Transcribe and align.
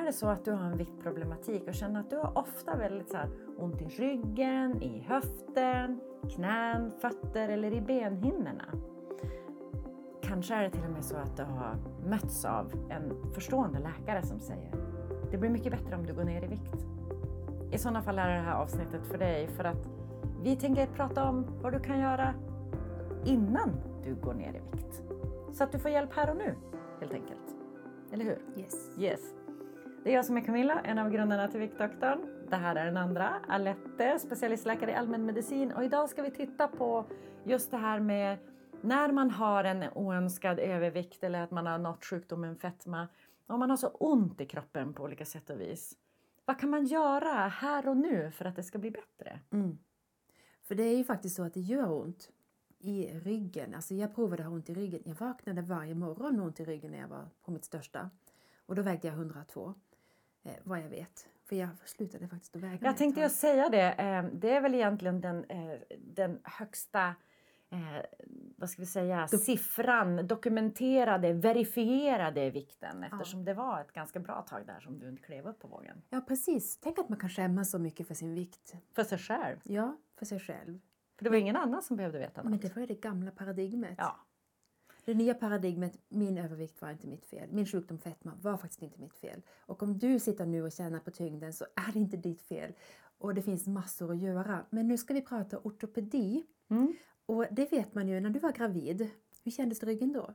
är 0.00 0.04
det 0.04 0.12
så 0.12 0.26
att 0.26 0.44
du 0.44 0.52
har 0.52 0.64
en 0.64 0.76
viktproblematik 0.76 1.62
och 1.68 1.74
känner 1.74 2.00
att 2.00 2.10
du 2.10 2.16
har 2.16 2.38
ofta 2.38 2.76
väldigt 2.76 3.10
så 3.10 3.18
ont 3.58 3.82
i 3.82 3.84
ryggen, 3.84 4.82
i 4.82 5.00
höften, 5.08 6.00
knän, 6.34 6.90
fötter 6.90 7.48
eller 7.48 7.72
i 7.74 7.80
benhinnorna. 7.80 8.64
Kanske 10.22 10.54
är 10.54 10.62
det 10.62 10.70
till 10.70 10.84
och 10.84 10.90
med 10.90 11.04
så 11.04 11.16
att 11.16 11.36
du 11.36 11.42
har 11.42 11.76
mötts 12.06 12.44
av 12.44 12.72
en 12.90 13.32
förstående 13.34 13.78
läkare 13.78 14.22
som 14.22 14.40
säger 14.40 14.70
det 15.30 15.38
blir 15.38 15.50
mycket 15.50 15.72
bättre 15.72 15.96
om 15.96 16.06
du 16.06 16.14
går 16.14 16.24
ner 16.24 16.44
i 16.44 16.46
vikt. 16.46 16.86
I 17.72 17.78
sådana 17.78 18.02
fall 18.02 18.18
är 18.18 18.28
det 18.28 18.40
här 18.40 18.54
avsnittet 18.54 19.06
för 19.06 19.18
dig 19.18 19.48
för 19.48 19.64
att 19.64 19.88
vi 20.42 20.56
tänker 20.56 20.86
prata 20.86 21.28
om 21.28 21.46
vad 21.62 21.72
du 21.72 21.80
kan 21.80 22.00
göra 22.00 22.34
innan 23.24 23.70
du 24.04 24.14
går 24.14 24.34
ner 24.34 24.48
i 24.48 24.76
vikt. 24.76 25.02
Så 25.52 25.64
att 25.64 25.72
du 25.72 25.78
får 25.78 25.90
hjälp 25.90 26.12
här 26.12 26.30
och 26.30 26.36
nu 26.36 26.54
helt 27.00 27.12
enkelt. 27.12 27.56
Eller 28.12 28.24
hur? 28.24 28.38
Yes. 28.56 28.98
Yes. 28.98 29.20
Det 30.04 30.10
är 30.10 30.14
jag 30.14 30.24
som 30.24 30.36
är 30.36 30.40
Camilla, 30.40 30.80
en 30.80 30.98
av 30.98 31.10
grundarna 31.10 31.48
till 31.48 31.60
Viktdoktorn. 31.60 32.46
Det 32.48 32.56
här 32.56 32.76
är 32.76 32.84
den 32.84 32.96
andra, 32.96 33.40
Alette, 33.48 34.18
specialistläkare 34.18 34.90
i 34.90 34.94
allmänmedicin. 34.94 35.72
Och 35.72 35.84
idag 35.84 36.08
ska 36.08 36.22
vi 36.22 36.30
titta 36.30 36.68
på 36.68 37.06
just 37.44 37.70
det 37.70 37.76
här 37.76 38.00
med 38.00 38.38
när 38.80 39.12
man 39.12 39.30
har 39.30 39.64
en 39.64 39.84
oönskad 39.94 40.58
övervikt 40.58 41.24
eller 41.24 41.42
att 41.42 41.50
man 41.50 41.66
har 41.66 41.78
nått 41.78 42.04
sjukdomen 42.04 42.56
fetma. 42.56 43.08
Och 43.46 43.58
man 43.58 43.70
har 43.70 43.76
så 43.76 43.88
ont 43.88 44.40
i 44.40 44.46
kroppen 44.46 44.94
på 44.94 45.02
olika 45.02 45.24
sätt 45.24 45.50
och 45.50 45.60
vis. 45.60 45.96
Vad 46.44 46.60
kan 46.60 46.70
man 46.70 46.84
göra 46.84 47.48
här 47.48 47.88
och 47.88 47.96
nu 47.96 48.30
för 48.30 48.44
att 48.44 48.56
det 48.56 48.62
ska 48.62 48.78
bli 48.78 48.90
bättre? 48.90 49.40
Mm. 49.50 49.78
För 50.62 50.74
det 50.74 50.82
är 50.82 50.96
ju 50.96 51.04
faktiskt 51.04 51.36
så 51.36 51.42
att 51.42 51.54
det 51.54 51.60
gör 51.60 51.92
ont 51.92 52.30
i 52.78 53.06
ryggen. 53.06 53.74
Alltså 53.74 53.94
jag 53.94 54.14
provade 54.14 54.42
att 54.42 54.48
ha 54.48 54.54
ont 54.54 54.70
i 54.70 54.74
ryggen. 54.74 55.02
Jag 55.04 55.14
vaknade 55.14 55.62
varje 55.62 55.94
morgon 55.94 56.36
med 56.36 56.44
ont 56.44 56.60
i 56.60 56.64
ryggen 56.64 56.90
när 56.90 56.98
jag 56.98 57.08
var 57.08 57.28
på 57.44 57.50
mitt 57.50 57.64
största. 57.64 58.10
Och 58.66 58.74
då 58.74 58.82
vägde 58.82 59.08
jag 59.08 59.14
102. 59.14 59.74
Eh, 60.42 60.52
vad 60.64 60.78
jag 60.80 60.88
vet. 60.88 61.26
För 61.44 61.56
jag 61.56 61.68
slutade 61.84 62.28
faktiskt 62.28 62.56
att 62.56 62.62
väga 62.62 62.74
Jag 62.74 62.82
mig 62.82 62.94
tänkte 62.96 63.20
just 63.20 63.36
säga 63.40 63.68
det. 63.68 63.92
eh, 63.92 64.24
Det 64.32 64.50
är 64.50 64.60
väl 64.60 64.74
egentligen 64.74 65.20
den, 65.20 65.44
eh, 65.44 65.78
den 65.98 66.40
högsta 66.44 67.14
eh, 67.72 68.04
vad 68.56 68.70
ska 68.70 68.82
vi 68.82 68.86
säga, 68.86 69.28
siffran, 69.28 70.26
dokumenterade, 70.26 71.32
verifierade 71.32 72.50
vikten 72.50 73.04
eftersom 73.04 73.44
det 73.44 73.54
var 73.54 73.80
ett 73.80 73.92
ganska 73.92 74.20
bra 74.20 74.42
tag 74.42 74.66
där 74.66 74.80
som 74.80 74.98
du 74.98 75.08
inte 75.08 75.22
klev 75.22 75.46
upp 75.48 75.58
på 75.58 75.68
vågen. 75.68 76.02
Ja 76.10 76.20
precis. 76.20 76.78
Tänk 76.80 76.98
att 76.98 77.08
man 77.08 77.18
kan 77.18 77.30
skämmas 77.30 77.70
så 77.70 77.78
mycket 77.78 78.06
för 78.06 78.14
sin 78.14 78.34
vikt. 78.34 78.74
För 78.94 79.04
sig 79.04 79.18
själv. 79.18 79.56
Ja, 79.64 79.96
för 80.18 80.26
sig 80.26 80.40
själv. 80.40 80.80
För 81.16 81.24
det 81.24 81.30
var 81.30 81.36
ingen 81.36 81.56
annan 81.56 81.82
som 81.82 81.96
behövde 81.96 82.18
veta 82.18 82.42
Men 82.42 82.52
något. 82.52 82.62
det 82.62 82.76
var 82.76 82.80
ju 82.80 82.86
det 82.86 83.00
gamla 83.00 83.30
paradigmet. 83.30 83.94
Ja. 83.98 84.16
Det 85.04 85.14
nya 85.14 85.34
paradigmet, 85.34 85.98
min 86.08 86.38
övervikt 86.38 86.82
var 86.82 86.90
inte 86.90 87.06
mitt 87.06 87.26
fel. 87.26 87.52
Min 87.52 87.66
sjukdom 87.66 87.98
fetma 87.98 88.32
var 88.42 88.56
faktiskt 88.56 88.82
inte 88.82 89.00
mitt 89.00 89.14
fel. 89.16 89.42
Och 89.60 89.82
om 89.82 89.98
du 89.98 90.18
sitter 90.18 90.46
nu 90.46 90.62
och 90.62 90.72
känner 90.72 90.98
på 91.00 91.10
tyngden 91.10 91.52
så 91.52 91.64
är 91.88 91.92
det 91.92 91.98
inte 91.98 92.16
ditt 92.16 92.42
fel. 92.42 92.72
Och 93.18 93.34
det 93.34 93.42
finns 93.42 93.66
massor 93.66 94.10
att 94.10 94.18
göra. 94.18 94.66
Men 94.70 94.88
nu 94.88 94.98
ska 94.98 95.14
vi 95.14 95.22
prata 95.22 95.58
ortopedi. 95.58 96.46
Mm. 96.70 96.94
Och 97.26 97.46
det 97.50 97.72
vet 97.72 97.94
man 97.94 98.08
ju 98.08 98.20
när 98.20 98.30
du 98.30 98.38
var 98.38 98.52
gravid. 98.52 99.10
Hur 99.44 99.50
kändes 99.50 99.82
ryggen 99.82 100.12
då? 100.12 100.34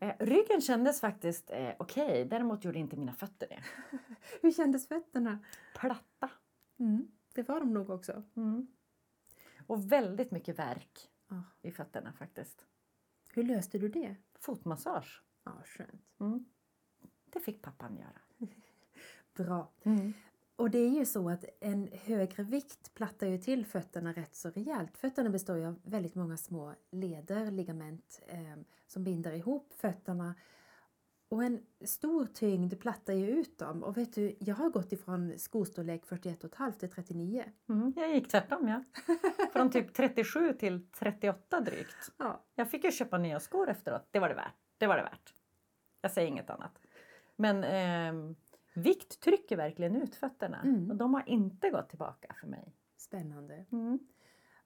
Eh, 0.00 0.12
ryggen 0.18 0.60
kändes 0.60 1.00
faktiskt 1.00 1.50
eh, 1.50 1.70
okej, 1.78 2.24
däremot 2.24 2.64
gjorde 2.64 2.78
inte 2.78 2.96
mina 2.96 3.12
fötter 3.12 3.46
det. 3.48 3.58
Hur 4.42 4.52
kändes 4.52 4.88
fötterna? 4.88 5.38
Platta. 5.78 6.30
Mm, 6.78 7.08
det 7.34 7.48
var 7.48 7.60
de 7.60 7.74
nog 7.74 7.90
också. 7.90 8.22
Och 9.66 9.92
väldigt 9.92 10.30
mycket 10.30 10.58
värk 10.58 11.10
Ah. 11.28 11.42
i 11.62 11.70
fötterna 11.70 12.12
faktiskt. 12.12 12.64
Hur 13.36 13.42
löste 13.42 13.78
du 13.78 13.88
det? 13.88 14.16
Fotmassage. 14.40 15.22
Ja, 15.44 15.62
skönt. 15.64 16.02
Det 17.32 17.40
fick 17.40 17.62
pappan 17.62 17.96
göra. 17.96 18.20
Bra. 19.34 19.72
Och 20.56 20.70
det 20.70 20.78
är 20.78 20.90
ju 20.90 21.06
så 21.06 21.28
att 21.28 21.44
en 21.60 21.88
högre 21.92 22.42
vikt 22.42 22.94
plattar 22.94 23.26
ju 23.26 23.38
till 23.38 23.66
fötterna 23.66 24.12
rätt 24.12 24.34
så 24.34 24.50
rejält. 24.50 24.98
Fötterna 24.98 25.30
består 25.30 25.56
ju 25.56 25.66
av 25.66 25.80
väldigt 25.82 26.14
många 26.14 26.36
små 26.36 26.74
leder, 26.90 27.50
ligament 27.50 28.20
eh, 28.26 28.56
som 28.86 29.04
binder 29.04 29.32
ihop 29.32 29.72
fötterna. 29.72 30.34
Och 31.28 31.44
en 31.44 31.62
stor 31.84 32.26
tyngd 32.26 32.80
plattar 32.80 33.12
ju 33.12 33.26
ut 33.26 33.58
dem. 33.58 33.82
Och 33.82 33.96
vet 33.96 34.14
du, 34.14 34.36
jag 34.40 34.54
har 34.54 34.70
gått 34.70 34.92
ifrån 34.92 35.38
skostorlek 35.38 36.06
41,5 36.06 36.72
till 36.72 36.90
39. 36.90 37.44
Mm, 37.68 37.92
jag 37.96 38.14
gick 38.14 38.28
tvärtom 38.28 38.68
ja. 38.68 38.84
Från 39.56 39.70
typ 39.70 39.94
37 39.94 40.52
till 40.52 40.86
38 40.90 41.60
drygt. 41.60 42.12
Ja. 42.16 42.44
Jag 42.54 42.70
fick 42.70 42.84
ju 42.84 42.90
köpa 42.92 43.18
nya 43.18 43.40
skor 43.40 43.68
efteråt. 43.68 44.08
Det 44.10 44.18
var 44.18 44.28
det 44.28 44.34
värt. 44.34 44.54
Det 44.78 44.86
var 44.86 44.96
det 44.96 45.02
värt. 45.02 45.34
Jag 46.00 46.10
säger 46.10 46.28
inget 46.28 46.50
annat. 46.50 46.78
Men 47.36 47.64
ehm, 47.64 48.36
vikt 48.74 49.20
trycker 49.20 49.56
verkligen 49.56 49.96
ut 49.96 50.14
fötterna. 50.14 50.86
Och 50.90 50.96
de 50.96 51.14
har 51.14 51.22
inte 51.26 51.70
gått 51.70 51.88
tillbaka 51.88 52.34
för 52.40 52.46
mig. 52.46 52.74
Spännande. 52.96 53.64
Mm. 53.72 53.98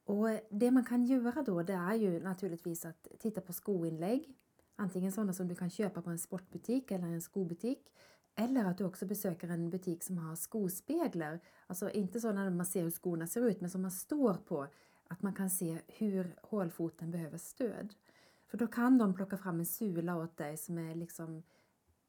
Och 0.05 0.29
det 0.51 0.71
man 0.71 0.85
kan 0.85 1.03
göra 1.03 1.43
då 1.43 1.63
det 1.63 1.73
är 1.73 1.95
ju 1.95 2.21
naturligtvis 2.21 2.85
att 2.85 3.09
titta 3.19 3.41
på 3.41 3.53
skoinlägg. 3.53 4.35
Antingen 4.77 5.13
sådana 5.13 5.33
som 5.33 5.49
du 5.49 5.55
kan 5.55 5.71
köpa 5.71 6.03
på 6.03 6.11
en 6.11 6.19
sportbutik 6.19 6.91
eller 6.91 7.07
en 7.07 7.23
skobutik. 7.23 7.93
Eller 8.41 8.65
att 8.65 8.79
du 8.79 8.85
också 8.85 9.07
besöker 9.07 9.49
en 9.49 9.71
butik 9.71 10.03
som 10.03 10.19
har 10.19 10.37
skospeglar. 10.37 11.41
Alltså 11.67 11.91
inte 11.91 12.21
sådana 12.21 12.45
där 12.45 12.51
man 12.51 12.67
ser 12.67 12.83
hur 12.83 12.91
skorna 12.91 13.27
ser 13.27 13.47
ut 13.47 13.61
men 13.61 13.71
som 13.71 13.83
man 13.83 13.91
står 13.91 14.35
på. 14.35 14.67
Att 15.09 15.23
man 15.23 15.35
kan 15.35 15.51
se 15.51 15.79
hur 15.89 16.35
hålfoten 16.43 17.11
behöver 17.11 17.39
stöd. 17.39 17.95
För 18.47 18.59
då 18.59 18.67
kan 18.67 18.99
de 18.99 19.15
plocka 19.15 19.37
fram 19.37 19.59
en 19.61 19.67
sula 19.67 20.17
åt 20.17 20.37
dig 20.37 20.57
som 20.57 20.79
är 20.79 20.95
liksom 20.95 21.43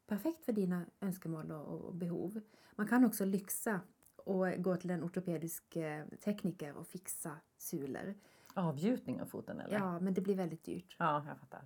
perfekt 0.06 0.44
för 0.44 0.52
dina 0.52 0.86
önskemål 1.00 1.50
och, 1.50 1.80
och 1.80 1.94
behov. 1.94 2.40
Man 2.72 2.88
kan 2.88 3.04
också 3.04 3.24
lyxa 3.24 3.80
och 4.16 4.46
gå 4.58 4.76
till 4.76 4.90
en 4.90 5.04
ortopedisk 5.04 5.76
eh, 5.76 6.06
tekniker 6.24 6.76
och 6.76 6.86
fixa 6.86 7.36
sulor. 7.58 8.14
Avgjutning 8.54 9.20
av 9.20 9.26
foten 9.26 9.60
eller? 9.60 9.78
Ja, 9.78 10.00
men 10.00 10.14
det 10.14 10.20
blir 10.20 10.34
väldigt 10.34 10.64
dyrt. 10.64 10.96
ja 10.98 11.24
jag 11.28 11.38
fattar. 11.38 11.64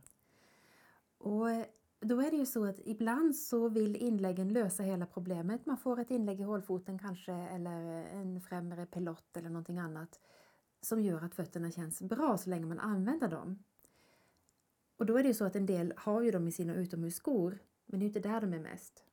Och 1.19 1.49
då 2.07 2.21
är 2.21 2.31
det 2.31 2.37
ju 2.37 2.47
så 2.47 2.65
att 2.65 2.81
ibland 2.85 3.37
så 3.37 3.69
vill 3.69 3.97
inläggen 3.97 4.53
lösa 4.53 4.83
hela 4.83 5.07
problemet. 5.07 5.67
Man 5.67 5.77
får 5.77 6.01
ett 6.01 6.11
inlägg 6.11 6.41
i 6.41 6.43
hålfoten 6.43 6.99
kanske 6.99 7.33
eller 7.33 8.05
en 8.05 8.41
främre 8.41 8.87
pelott 8.87 9.37
eller 9.37 9.49
någonting 9.49 9.79
annat 9.79 10.21
som 10.81 11.01
gör 11.01 11.25
att 11.25 11.35
fötterna 11.35 11.71
känns 11.71 12.03
bra 12.03 12.39
så 12.39 12.51
länge 12.51 12.67
man 12.67 12.79
använder 12.79 13.29
dem. 13.29 13.59
Och 14.97 15.07
då 15.07 15.19
är 15.19 15.23
det 15.23 15.29
ju 15.29 15.35
så 15.35 15.45
att 15.45 15.57
en 15.57 15.67
del 15.67 15.95
har 15.97 16.23
ju 16.23 16.31
dem 16.31 16.49
i 16.49 16.53
sina 16.53 16.75
utomhusskor 16.75 17.59
men 17.87 18.01
det 18.01 18.05
är 18.05 18.07
inte 18.07 18.21
där 18.21 18.41
de 18.41 18.53
är 18.53 18.61
mest. 18.61 19.05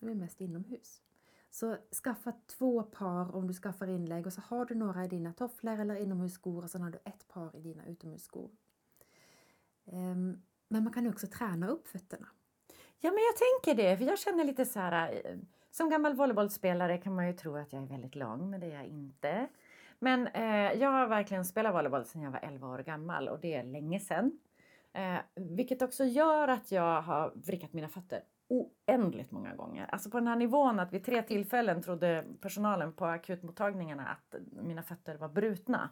De 0.00 0.08
är 0.08 0.14
mest 0.14 0.40
inomhus. 0.40 1.02
Så 1.50 1.76
skaffa 2.04 2.32
två 2.46 2.82
par 2.82 3.34
om 3.34 3.46
du 3.46 3.54
skaffar 3.54 3.86
inlägg 3.86 4.26
och 4.26 4.32
så 4.32 4.40
har 4.40 4.64
du 4.64 4.74
några 4.74 5.04
i 5.04 5.08
dina 5.08 5.32
tofflor 5.32 5.80
eller 5.80 5.94
inomhusskor 5.94 6.64
och 6.64 6.70
sen 6.70 6.82
har 6.82 6.90
du 6.90 6.98
ett 7.04 7.28
par 7.28 7.56
i 7.56 7.60
dina 7.60 7.86
utomhusskor. 7.86 8.50
Um, 9.84 10.42
men 10.74 10.84
man 10.84 10.92
kan 10.92 11.06
också 11.06 11.26
träna 11.26 11.68
upp 11.68 11.88
fötterna. 11.88 12.26
Ja, 13.00 13.10
men 13.10 13.18
jag 13.18 13.36
tänker 13.36 13.82
det. 13.82 13.96
För 13.96 14.04
jag 14.04 14.18
känner 14.18 14.44
lite 14.44 14.64
så 14.64 14.80
här... 14.80 15.20
Eh, 15.24 15.36
som 15.70 15.90
gammal 15.90 16.14
volleybollspelare 16.14 16.98
kan 16.98 17.14
man 17.14 17.26
ju 17.26 17.32
tro 17.32 17.56
att 17.56 17.72
jag 17.72 17.82
är 17.82 17.86
väldigt 17.86 18.14
lång, 18.14 18.50
men 18.50 18.60
det 18.60 18.66
är 18.66 18.74
jag 18.74 18.86
inte. 18.86 19.48
Men 19.98 20.26
eh, 20.26 20.72
jag 20.72 20.90
har 20.90 21.06
verkligen 21.06 21.44
spelat 21.44 21.74
volleyboll 21.74 22.04
sedan 22.04 22.22
jag 22.22 22.30
var 22.30 22.40
11 22.42 22.68
år 22.68 22.78
gammal 22.78 23.28
och 23.28 23.40
det 23.40 23.54
är 23.54 23.64
länge 23.64 24.00
sedan. 24.00 24.38
Eh, 24.92 25.16
vilket 25.34 25.82
också 25.82 26.04
gör 26.04 26.48
att 26.48 26.72
jag 26.72 27.02
har 27.02 27.32
vrickat 27.34 27.72
mina 27.72 27.88
fötter 27.88 28.22
oändligt 28.48 29.30
många 29.30 29.54
gånger. 29.54 29.86
Alltså 29.92 30.10
på 30.10 30.18
den 30.18 30.28
här 30.28 30.36
nivån 30.36 30.80
att 30.80 30.92
vid 30.92 31.04
tre 31.04 31.22
tillfällen 31.22 31.82
trodde 31.82 32.24
personalen 32.40 32.92
på 32.92 33.06
akutmottagningarna 33.06 34.06
att 34.08 34.34
mina 34.62 34.82
fötter 34.82 35.16
var 35.16 35.28
brutna. 35.28 35.90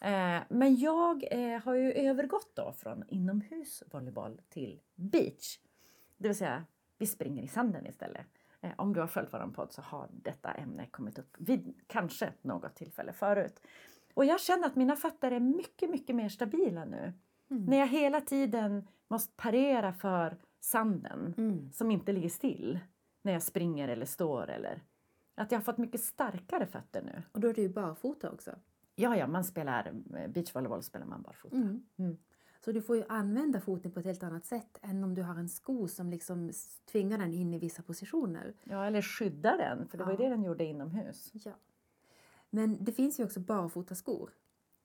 Eh, 0.00 0.42
men 0.48 0.76
jag 0.76 1.24
eh, 1.30 1.62
har 1.62 1.74
ju 1.74 1.92
övergått 1.92 2.52
då 2.54 2.72
från 2.72 3.04
inomhusvolleyboll 3.08 4.40
till 4.48 4.80
beach. 4.94 5.58
Det 6.16 6.28
vill 6.28 6.36
säga, 6.36 6.64
vi 6.98 7.06
springer 7.06 7.42
i 7.42 7.48
sanden 7.48 7.86
istället. 7.86 8.26
Eh, 8.60 8.72
om 8.76 8.92
du 8.92 9.00
har 9.00 9.06
följt 9.06 9.32
vår 9.32 9.52
podd 9.54 9.72
så 9.72 9.82
har 9.82 10.08
detta 10.10 10.52
ämne 10.52 10.86
kommit 10.86 11.18
upp 11.18 11.36
vid 11.38 11.74
kanske 11.86 12.32
något 12.42 12.76
tillfälle 12.76 13.12
förut. 13.12 13.60
Och 14.14 14.24
jag 14.24 14.40
känner 14.40 14.66
att 14.66 14.76
mina 14.76 14.96
fötter 14.96 15.30
är 15.30 15.40
mycket, 15.40 15.90
mycket 15.90 16.16
mer 16.16 16.28
stabila 16.28 16.84
nu. 16.84 17.12
När 17.48 17.76
jag 17.76 17.86
hela 17.86 18.20
tiden 18.20 18.88
måste 19.08 19.32
parera 19.36 19.92
för 19.92 20.36
sanden 20.66 21.34
som 21.72 21.90
inte 21.90 22.12
ligger 22.12 22.28
still 22.28 22.78
när 23.22 23.32
jag 23.32 23.42
springer 23.42 23.88
eller 23.88 24.06
står. 24.06 24.50
Eller. 24.50 24.82
Att 25.34 25.52
jag 25.52 25.58
har 25.58 25.62
fått 25.62 25.78
mycket 25.78 26.00
starkare 26.00 26.66
fötter 26.66 27.02
nu. 27.02 27.22
Och 27.32 27.40
då 27.40 27.48
är 27.48 27.54
det 27.54 27.62
ju 27.62 27.68
barfota 27.68 28.30
också. 28.30 28.50
Ja, 28.94 29.16
ja, 29.16 29.26
man 29.26 29.44
spelar 29.44 29.92
eh, 30.16 30.28
beachvolleyboll 30.28 30.82
spelar 30.82 31.06
man 31.06 31.22
barfota. 31.22 31.56
Mm. 31.56 32.18
Så 32.64 32.72
du 32.72 32.82
får 32.82 32.96
ju 32.96 33.04
använda 33.08 33.60
foten 33.60 33.90
på 33.90 34.00
ett 34.00 34.06
helt 34.06 34.22
annat 34.22 34.46
sätt 34.46 34.78
än 34.82 35.04
om 35.04 35.14
du 35.14 35.22
har 35.22 35.34
en 35.34 35.48
sko 35.48 35.88
som 35.88 36.10
liksom 36.10 36.50
tvingar 36.92 37.18
den 37.18 37.34
in 37.34 37.54
i 37.54 37.58
vissa 37.58 37.82
positioner. 37.82 38.54
Ja, 38.64 38.86
eller 38.86 39.02
skydda 39.02 39.56
den, 39.56 39.88
för 39.88 39.98
det 39.98 40.04
var 40.04 40.10
ju 40.10 40.16
det 40.16 40.28
den 40.28 40.42
gjorde 40.42 40.64
inomhus. 40.64 41.30
Ja. 41.32 41.52
Men 42.50 42.84
det 42.84 42.92
finns 42.92 43.20
ju 43.20 43.24
också 43.24 43.40
barfotaskor. 43.40 44.30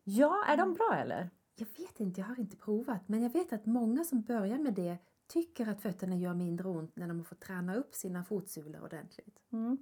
Ja, 0.04 0.46
är 0.48 0.58
de 0.58 0.74
bra 0.74 0.96
eller? 0.96 1.30
Jag 1.56 1.68
vet 1.78 2.00
inte, 2.00 2.22
jag 2.22 2.28
har 2.28 2.40
inte 2.40 2.58
provat. 2.58 3.08
Men 3.08 3.22
jag 3.22 3.30
vet 3.30 3.54
att 3.54 3.66
många 3.66 4.04
som 4.04 4.22
börjar 4.22 4.58
med 4.58 4.74
det 4.74 4.98
tycker 5.32 5.70
att 5.70 5.82
fötterna 5.82 6.16
gör 6.16 6.34
mindre 6.34 6.68
ont 6.68 6.96
när 6.96 7.08
de 7.08 7.24
får 7.24 7.36
träna 7.36 7.76
upp 7.76 7.96
sina 7.96 8.24
fotsulor 8.24 8.84
ordentligt. 8.84 9.40
Mm. 9.52 9.78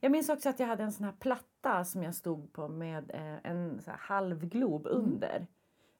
Jag 0.00 0.12
minns 0.12 0.28
också 0.28 0.48
att 0.48 0.60
jag 0.60 0.66
hade 0.66 0.82
en 0.82 0.92
sån 0.92 1.04
här 1.04 1.12
platta 1.12 1.84
som 1.84 2.02
jag 2.02 2.14
stod 2.14 2.52
på 2.52 2.68
med 2.68 3.10
eh, 3.14 3.50
en 3.50 3.80
halvglob 3.86 4.86
Mm. 4.86 4.98
under. 4.98 5.46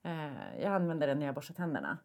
Eh, 0.03 0.61
jag 0.63 0.73
använde 0.73 1.07
den 1.07 1.19
när 1.19 1.27
jag 1.27 1.35
borstade 1.35 1.57
tänderna. 1.57 1.99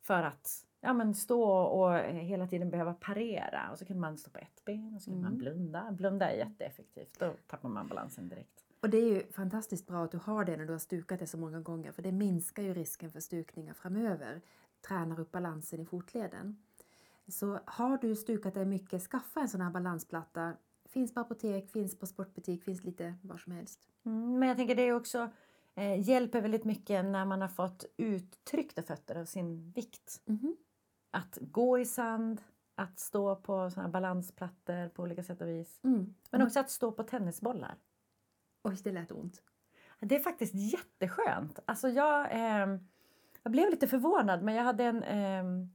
För 0.00 0.22
att 0.22 0.64
ja, 0.80 0.92
men 0.92 1.14
stå 1.14 1.42
och 1.52 1.94
eh, 1.96 2.14
hela 2.14 2.46
tiden 2.46 2.70
behöva 2.70 2.94
parera. 2.94 3.68
Och 3.72 3.78
så 3.78 3.84
kan 3.84 4.00
man 4.00 4.18
stå 4.18 4.30
på 4.30 4.38
ett 4.38 4.64
ben 4.64 4.94
och 4.94 5.02
så 5.02 5.10
kan 5.10 5.20
man 5.20 5.26
Mm. 5.32 5.38
blunda. 5.38 5.92
Blunda 5.92 6.30
är 6.30 6.36
jätteeffektivt. 6.36 7.18
Då 7.18 7.32
tappar 7.46 7.68
man 7.68 7.86
balansen 7.88 8.28
direkt. 8.28 8.64
Och 8.80 8.90
det 8.90 8.98
är 8.98 9.08
ju 9.14 9.32
fantastiskt 9.32 9.86
bra 9.86 10.04
att 10.04 10.10
du 10.10 10.18
har 10.18 10.44
det 10.44 10.56
när 10.56 10.66
du 10.66 10.72
har 10.72 10.78
stukat 10.78 11.18
det 11.18 11.26
så 11.26 11.38
många 11.38 11.60
gånger 11.60 11.92
för 11.92 12.02
det 12.02 12.12
minskar 12.12 12.62
ju 12.62 12.74
risken 12.74 13.10
för 13.10 13.20
stukningar 13.20 13.74
framöver. 13.74 14.40
Tränar 14.80 15.20
upp 15.20 15.32
balansen 15.32 15.80
i 15.80 15.84
fotleden. 15.84 16.62
Så 17.28 17.60
har 17.64 17.98
du 17.98 18.16
stukat 18.16 18.54
dig 18.54 18.64
mycket, 18.64 19.02
skaffa 19.02 19.40
en 19.40 19.48
sån 19.48 19.60
här 19.60 19.70
balansplatta. 19.70 20.52
Finns 20.84 21.14
på 21.14 21.20
apotek, 21.20 21.70
finns 21.70 21.98
på 21.98 22.06
sportbutik, 22.06 22.64
finns 22.64 22.84
lite 22.84 23.14
var 23.22 23.36
som 23.36 23.52
helst. 23.52 23.88
Mm, 24.04 24.38
men 24.38 24.48
jag 24.48 24.56
tänker 24.56 24.74
det 24.74 24.82
är 24.82 24.92
också 24.92 25.30
eh, 25.74 26.00
hjälper 26.00 26.40
väldigt 26.40 26.64
mycket 26.64 27.04
när 27.04 27.24
man 27.24 27.40
har 27.40 27.48
fått 27.48 27.84
uttryckta 27.96 28.82
fötter 28.82 29.16
av 29.16 29.24
sin 29.24 29.70
vikt. 29.70 30.20
Mhm. 30.24 30.56
Att 31.10 31.38
gå 31.40 31.78
i 31.78 31.84
sand, 31.84 32.42
att 32.74 32.98
stå 32.98 33.36
på 33.36 33.70
såna 33.70 33.82
här 33.82 33.92
balansplattor 33.92 34.88
på 34.88 35.02
olika 35.02 35.22
sätt 35.22 35.40
och 35.40 35.48
vis. 35.48 35.80
Mm. 35.84 36.14
Men 36.30 36.42
också 36.42 36.60
att 36.60 36.70
stå 36.70 36.92
på 36.92 37.02
tennisbollar. 37.02 37.76
Oj, 38.62 38.78
det 38.84 38.92
lät 38.92 39.12
ont. 39.12 39.42
Det 40.00 40.16
är 40.16 40.20
faktiskt 40.20 40.54
jätteskönt. 40.54 41.58
Alltså 41.64 41.88
jag, 41.88 42.28
ehm, 42.30 42.88
jag 43.48 43.52
blev 43.52 43.70
lite 43.70 43.88
förvånad 43.88 44.42
men 44.42 44.54
jag 44.54 44.64
hade 44.64 44.84
en, 44.84 45.02
ehm, 45.02 45.68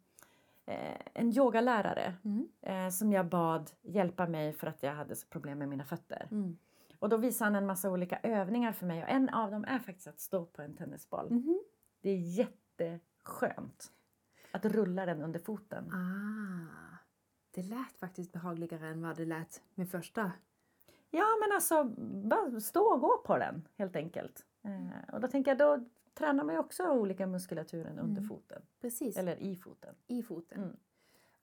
eh, 0.66 0.98
en 1.14 1.38
yogalärare 1.38 2.14
Mm. 2.26 2.48
eh, 2.62 2.90
som 2.90 3.14
jag 3.14 3.26
bad 3.26 3.72
hjälpa 3.82 4.28
mig 4.28 4.54
för 4.54 4.68
att 4.68 4.84
jag 4.84 4.94
hade 4.96 5.16
så 5.16 5.28
problem 5.28 5.60
med 5.60 5.70
mina 5.70 5.84
fötter. 5.86 6.28
Mm. 6.32 6.58
Och 7.00 7.10
då 7.10 7.18
visade 7.18 7.46
han 7.46 7.56
en 7.56 7.66
massa 7.66 7.92
olika 7.92 8.20
övningar 8.24 8.72
för 8.72 8.86
mig 8.86 9.04
och 9.04 9.10
en 9.10 9.30
av 9.30 9.52
dem 9.52 9.66
är 9.66 9.80
faktiskt 9.80 10.08
att 10.08 10.20
stå 10.20 10.46
på 10.46 10.62
en 10.62 10.76
tennisboll. 10.76 11.30
Mhm. 11.32 11.60
Det 12.02 12.10
är 12.10 12.18
jätteskönt. 12.18 13.92
Att 14.52 14.66
rulla 14.66 15.06
den 15.06 15.22
under 15.22 15.40
foten. 15.40 15.92
Ah, 15.94 16.98
det 17.52 17.64
lät 17.64 17.98
faktiskt 18.00 18.32
behagligare 18.34 18.88
än 18.88 19.02
vad 19.02 19.18
det 19.18 19.26
lät 19.26 19.62
med 19.76 19.90
första. 19.90 20.32
Ja 21.12 21.26
men 21.42 21.56
alltså 21.56 21.84
bara 22.30 22.60
stå 22.60 22.84
och 22.94 23.02
gå 23.02 23.18
på 23.26 23.38
den 23.38 23.68
helt 23.78 23.96
enkelt. 23.96 24.46
Eh, 24.64 25.14
och 25.14 25.22
då 25.22 25.28
tänker 25.28 25.52
jag 25.52 25.58
då 25.58 25.86
tränar 26.14 26.44
man 26.44 26.56
ju 26.56 26.60
också 26.60 26.90
olika 26.92 27.28
muskulaturen 27.28 28.00
under 28.00 28.22
Mm. 28.22 28.30
foten. 28.30 28.62
Precis, 28.82 29.18
Eller 29.18 29.36
i 29.38 29.56
foten. 29.56 29.96
i 30.08 30.24
foten. 30.24 30.64
Mm. 30.64 30.76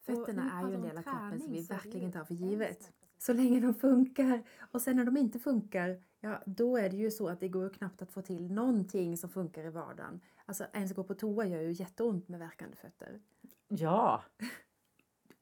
Fötterna 0.01 0.61
är 0.61 0.69
ju 0.69 0.75
en 0.75 0.83
del 0.83 0.99
av 0.99 1.03
kroppen 1.03 1.41
som 1.41 1.53
vi 1.53 1.63
verkligen 1.63 2.13
tar 2.13 2.25
för 2.25 2.35
givet. 2.35 2.93
Så 3.19 3.33
länge 3.33 3.61
de 3.61 3.75
funkar. 3.75 4.43
Och 4.73 4.83
sen 4.83 4.97
när 4.97 5.05
de 5.05 5.17
inte 5.17 5.39
funkar, 5.39 6.03
ja 6.21 6.43
då 6.47 6.77
är 6.77 6.89
det 6.91 6.97
ju 6.97 7.11
så 7.11 7.29
att 7.29 7.41
det 7.41 7.49
går 7.49 7.69
knappt 7.69 8.03
att 8.03 8.11
få 8.13 8.23
till 8.23 8.53
någonting 8.53 9.17
som 9.17 9.31
funkar 9.31 9.65
i 9.65 9.71
vardagen. 9.71 10.21
Alltså 10.47 10.67
ens 10.73 10.93
gå 10.95 11.05
på 11.05 11.15
toa 11.15 11.47
gör 11.47 11.61
ju 11.61 11.73
jätteont 11.73 12.29
med 12.29 12.41
värkande 12.41 12.77
fötter. 12.77 13.21
Ja. 13.69 14.23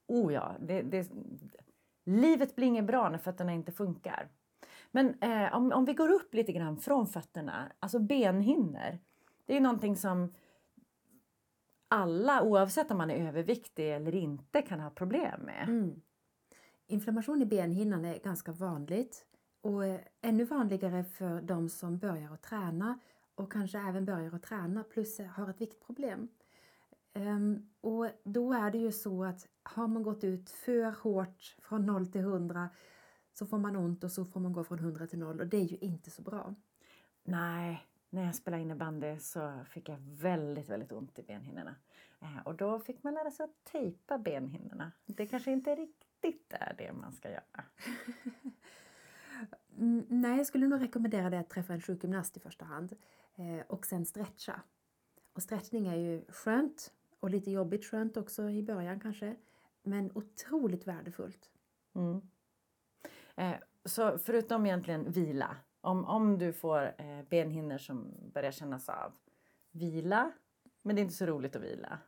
Oh 0.07 0.33
ja. 0.33 0.57
Det, 0.61 0.83
det, 0.83 1.11
livet 2.05 2.57
blir 2.57 2.67
inget 2.67 2.85
bra 2.87 3.09
när 3.09 3.19
fötterna 3.19 3.53
inte 3.53 3.73
funkar. 3.73 4.29
Men 4.91 5.15
eh, 5.23 5.57
om, 5.57 5.73
om 5.73 5.85
vi 5.85 5.95
går 5.95 6.09
upp 6.09 6.35
lite 6.35 6.53
grann 6.53 6.77
från 6.77 7.07
fötterna, 7.07 7.73
alltså 7.79 7.99
benhinnor. 7.99 8.99
Det 9.49 9.57
är 9.57 9.61
någonting 9.61 9.97
som 9.97 10.35
alla, 11.89 12.43
oavsett 12.43 12.91
om 12.91 12.99
man 12.99 13.11
är 13.11 13.29
överviktig 13.29 13.95
eller 13.95 14.15
inte, 14.15 14.63
kan 14.63 14.81
ha 14.81 14.91
problem 14.91 15.41
med. 15.41 15.69
Mm. 15.69 16.01
Inflammation 16.87 17.43
i 17.43 17.47
benhinnan 17.47 18.05
är 18.05 18.19
ganska 18.19 18.53
vanligt 18.53 19.27
och 19.61 19.85
eh, 19.87 20.01
ännu 20.21 20.45
vanligare 20.45 21.05
för 21.05 21.43
de 21.43 21.69
som 21.69 21.99
börjar 21.99 22.35
att 22.35 22.43
träna 22.43 22.99
och 23.35 23.53
kanske 23.53 23.79
även 23.79 24.05
börjar 24.05 24.35
att 24.35 24.43
träna 24.43 24.85
plus 24.85 25.21
eh, 25.21 25.27
har 25.27 25.51
ett 25.51 25.61
viktproblem. 25.61 26.29
Ehm, 27.13 27.69
och 27.81 28.07
då 28.25 28.53
är 28.53 28.71
det 28.71 28.79
ju 28.79 28.93
så 28.93 29.25
att 29.25 29.49
har 29.63 29.89
man 29.89 30.03
gått 30.03 30.25
ut 30.25 30.51
för 30.51 30.91
hårt 30.91 31.57
från 31.63 31.87
0 31.87 32.07
till 32.07 32.21
100 32.21 32.69
så 33.33 33.47
får 33.47 33.59
man 33.59 33.77
ont 33.77 34.05
och 34.05 34.13
så 34.13 34.25
får 34.25 34.41
man 34.41 34.53
gå 34.53 34.65
från 34.65 34.79
100 34.79 35.07
till 35.07 35.19
0 35.19 35.41
och 35.41 35.47
det 35.47 35.57
är 35.57 35.65
ju 35.65 35.77
inte 35.77 36.11
så 36.11 36.23
bra. 36.23 36.55
Nej, 37.25 37.87
när 38.11 38.25
jag 38.25 38.35
spelade 38.35 38.63
innebandy 38.63 39.19
så 39.19 39.65
fick 39.71 39.89
jag 39.89 39.99
väldigt, 40.01 40.69
väldigt 40.69 40.93
ont 40.93 41.19
i 41.19 41.23
benhinnorna. 41.23 41.75
Eh, 42.21 42.39
och 42.45 42.55
då 42.55 42.79
fick 42.79 43.03
man 43.03 43.15
lära 43.15 43.31
sig 43.31 43.45
att 43.45 43.65
tejpa 43.65 44.19
benhinnorna. 44.19 44.93
Det 45.07 45.27
kanske 45.27 45.51
inte 45.51 45.75
riktigt 45.75 46.53
är 46.53 46.75
det 46.79 46.93
man 46.93 47.13
ska 47.13 47.31
göra. 47.31 47.65
Nej, 50.09 50.37
jag 50.37 50.47
skulle 50.47 50.69
nog 50.69 50.83
rekommendera 50.83 51.31
dig 51.31 51.39
att 51.39 51.51
träffa 51.51 51.73
en 51.73 51.81
sjukgymnast 51.81 52.37
i 52.37 52.41
första 52.41 52.65
hand 52.65 52.97
eh, 53.37 53.67
och 53.67 53.87
sen 53.87 54.07
stretcha. 54.07 54.63
Och 55.33 55.43
stretchning 55.43 55.87
är 55.87 55.97
ju 55.97 56.25
skönt 56.29 56.93
och 57.21 57.31
lite 57.31 57.51
jobbigt 57.51 57.85
skönt 57.85 58.17
också 58.17 58.51
i 58.51 58.63
början 58.63 59.01
kanske. 59.01 59.37
Men 59.83 60.11
otroligt 60.15 60.87
värdefullt. 60.87 61.51
Mm. 61.95 62.21
Eh, 63.37 63.55
så 63.85 64.19
förutom 64.19 64.67
egentligen 64.67 65.13
vila, 65.13 65.57
om, 65.81 66.05
om 66.05 66.39
du 66.39 66.53
får 66.53 66.95
eh, 66.99 67.23
benhinnor 67.31 67.79
som 67.79 68.15
börjar 68.35 68.53
kännas 68.53 68.89
av, 68.89 69.13
vila, 69.71 70.33
men 70.83 70.97
det 70.97 71.01
är 71.01 71.03
inte 71.03 71.15
så 71.15 71.27
roligt 71.27 71.57
att 71.57 71.63
vila. 71.63 71.99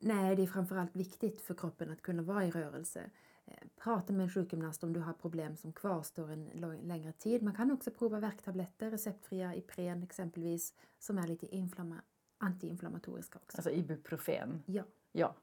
Nej, 0.00 0.36
det 0.36 0.42
är 0.42 0.46
framförallt 0.46 0.96
viktigt 0.96 1.40
för 1.40 1.54
kroppen 1.54 1.90
att 1.90 2.02
kunna 2.02 2.22
vara 2.22 2.44
i 2.44 2.50
rörelse. 2.50 3.10
Eh, 3.44 3.68
Prata 3.76 4.12
med 4.12 4.24
en 4.24 4.30
sjukgymnast 4.30 4.84
om 4.84 4.92
du 4.92 5.00
har 5.00 5.12
problem 5.12 5.56
som 5.56 5.72
kvarstår 5.72 6.30
en 6.30 6.44
längre 6.82 7.12
tid. 7.12 7.42
Man 7.42 7.54
kan 7.54 7.70
också 7.70 7.90
prova 7.90 8.20
värktabletter, 8.20 8.90
receptfria 8.90 9.54
Ipren 9.54 10.02
exempelvis, 10.02 10.74
som 10.98 11.18
är 11.18 11.26
lite 11.26 11.46
inflamma, 11.46 12.02
antiinflammatoriska 12.38 13.38
också. 13.38 13.58
Alltså 13.58 13.70
ibuprofen. 13.70 14.62
Ja. 14.66 14.82
Ja, 15.12 15.36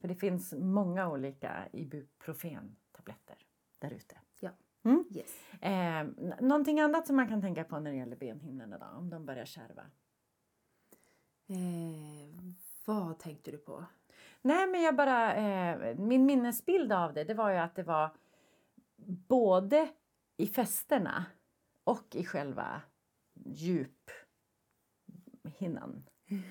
för 0.00 0.08
det 0.08 0.14
finns 0.14 0.52
många 0.52 1.08
olika 1.08 1.68
ibuprofen-tabletter 1.72 3.36
där 3.78 3.90
ute. 3.90 4.16
Yes. 5.10 5.40
Eh, 5.60 6.04
någonting 6.40 6.80
annat 6.80 7.06
som 7.06 7.16
man 7.16 7.28
kan 7.28 7.40
tänka 7.40 7.64
på 7.64 7.80
när 7.80 7.90
det 7.90 7.96
gäller 7.96 8.16
benhinnorna 8.16 8.78
då, 8.78 8.86
om 8.98 9.10
de 9.10 9.26
börjar 9.26 9.44
kärva? 9.44 9.82
Eh, 11.48 12.28
vad 12.84 13.18
tänkte 13.18 13.50
du 13.50 13.58
på? 13.58 13.84
Nej, 14.42 14.66
men 14.66 14.82
jag 14.82 14.96
bara... 14.96 15.34
Eh, 15.34 15.98
min 15.98 16.26
minnesbild 16.26 16.92
av 16.92 17.14
det, 17.14 17.24
det 17.24 17.34
var 17.34 17.50
ju 17.50 17.56
att 17.56 17.74
det 17.74 17.82
var 17.82 18.10
både 19.28 19.88
i 20.36 20.46
fästena 20.46 21.24
och 21.84 22.16
i 22.16 22.24
själva 22.24 22.82
djuphinnan. 23.34 23.92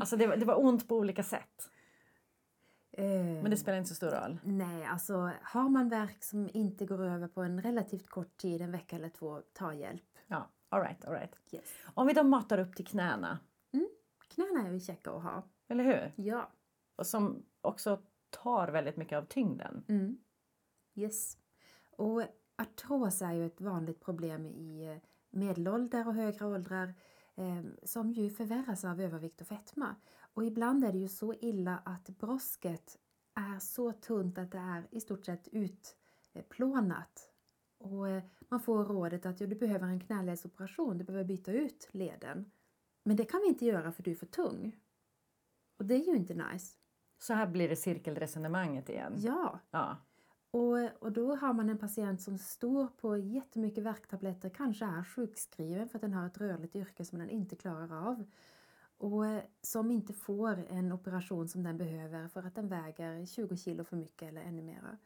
Alltså 0.00 0.16
det 0.16 0.26
var, 0.26 0.36
det 0.36 0.44
var 0.44 0.64
ont 0.64 0.88
på 0.88 0.96
olika 0.96 1.22
sätt. 1.22 1.70
Men 2.96 3.50
det 3.50 3.56
spelar 3.56 3.78
inte 3.78 3.88
så 3.88 3.94
stor 3.94 4.10
roll. 4.10 4.38
Nej, 4.44 4.84
alltså 4.84 5.30
har 5.42 5.68
man 5.68 5.88
värk 5.88 6.24
som 6.24 6.50
inte 6.52 6.86
går 6.86 7.04
över 7.04 7.28
på 7.28 7.42
en 7.42 7.62
relativt 7.62 8.08
kort 8.08 8.36
tid, 8.36 8.60
en 8.60 8.72
vecka 8.72 8.96
eller 8.96 9.08
två, 9.08 9.42
ta 9.52 9.74
hjälp. 9.74 10.18
Ja, 10.26 10.50
all 10.68 10.80
right, 10.82 11.04
all 11.04 11.12
right. 11.12 11.36
Yes. 11.50 11.64
Om 11.94 12.06
vi 12.06 12.12
då 12.12 12.22
matar 12.22 12.58
upp 12.58 12.76
till 12.76 12.86
knäna, 12.86 13.38
Knäna 14.34 14.68
är 14.68 14.72
ju 14.72 14.80
käcka 14.80 15.10
att 15.10 15.22
ha. 15.22 15.42
eller 15.68 15.84
hur? 15.84 16.12
Ja. 16.16 16.50
Och 16.96 17.06
som 17.06 17.42
också 17.60 18.02
tar 18.30 18.68
väldigt 18.68 18.96
mycket 18.96 19.18
av 19.18 19.24
tyngden. 19.24 19.84
Mm. 19.88 20.18
Yes. 20.94 21.38
Och 21.96 22.22
artros 22.56 23.22
är 23.22 23.32
ju 23.32 23.46
ett 23.46 23.60
vanligt 23.60 24.00
problem 24.00 24.46
i 24.46 24.86
eh, 24.92 25.08
medelålder 25.30 26.08
och 26.08 26.14
högre 26.14 26.46
åldrar 26.46 26.94
eh, 27.34 27.62
som 27.84 28.12
ju 28.12 28.30
förvärras 28.30 28.84
av 28.84 29.00
övervikt 29.00 29.40
och 29.40 29.46
fetma. 29.46 29.96
Och 30.34 30.44
ibland 30.44 30.84
är 30.84 30.92
det 30.92 30.98
ju 30.98 31.08
så 31.08 31.34
illa 31.34 31.82
att 31.84 32.08
brosket 32.08 32.98
är 33.34 33.58
så 33.58 33.92
tunt 33.92 34.38
att 34.38 34.52
det 34.52 34.58
är 34.58 34.88
i 34.90 35.00
stort 35.00 35.24
sett 35.24 35.48
utplånat. 35.52 37.30
Och 37.78 38.08
eh, 38.08 38.22
man 38.48 38.60
får 38.60 38.84
rådet 38.84 39.26
att 39.26 39.40
ja, 39.40 39.46
du 39.46 39.54
behöver 39.54 39.86
en 39.86 40.00
knäledsoperation, 40.00 40.98
du 40.98 41.04
behöver 41.04 41.24
byta 41.24 41.52
ut 41.52 41.88
leden. 41.92 42.50
Men 43.04 43.16
det 43.16 43.24
kan 43.24 43.40
vi 43.40 43.48
inte 43.48 43.66
göra 43.66 43.92
för 43.92 44.02
du 44.02 44.10
är 44.10 44.14
för 44.14 44.26
tung. 44.26 44.76
Och 45.78 45.84
det 45.84 45.94
är 45.94 46.06
ju 46.06 46.16
inte 46.16 46.34
nice. 46.34 46.76
Så 47.18 47.34
här 47.34 47.46
blir 47.46 47.68
det 47.68 47.76
cirkelresonemanget 47.76 48.88
igen. 48.88 49.14
Ja, 49.16 49.60
Ja. 49.70 49.96
Och, 50.52 51.02
och 51.02 51.12
då 51.12 51.36
har 51.36 51.52
man 51.52 51.70
en 51.70 51.78
patient 51.78 52.22
som 52.22 52.38
står 52.38 52.86
på 52.86 53.16
jättemycket 53.16 53.84
värktabletter, 53.84 54.50
kanske 54.50 54.84
är 54.84 55.04
sjukskriven 55.04 55.88
för 55.88 55.98
att 55.98 56.02
den 56.02 56.12
har 56.12 56.26
ett 56.26 56.38
rörligt 56.38 56.76
yrke 56.76 57.04
som 57.04 57.18
den 57.18 57.30
inte 57.30 57.56
klarar 57.56 58.08
av. 58.08 58.24
Och 59.00 59.26
eh, 59.26 59.42
som 59.62 59.90
inte 59.90 60.12
får 60.12 60.66
en 60.68 60.92
operation 60.92 61.48
som 61.48 61.62
den 61.62 61.78
behöver 61.78 62.28
för 62.28 62.42
att 62.42 62.54
den 62.54 62.68
väger 62.68 63.26
20 63.26 63.56
kilo 63.56 63.84
för 63.84 63.96
mycket 63.96 64.28
eller 64.28 64.42
ännu 64.42 64.62
mera. 64.62 64.98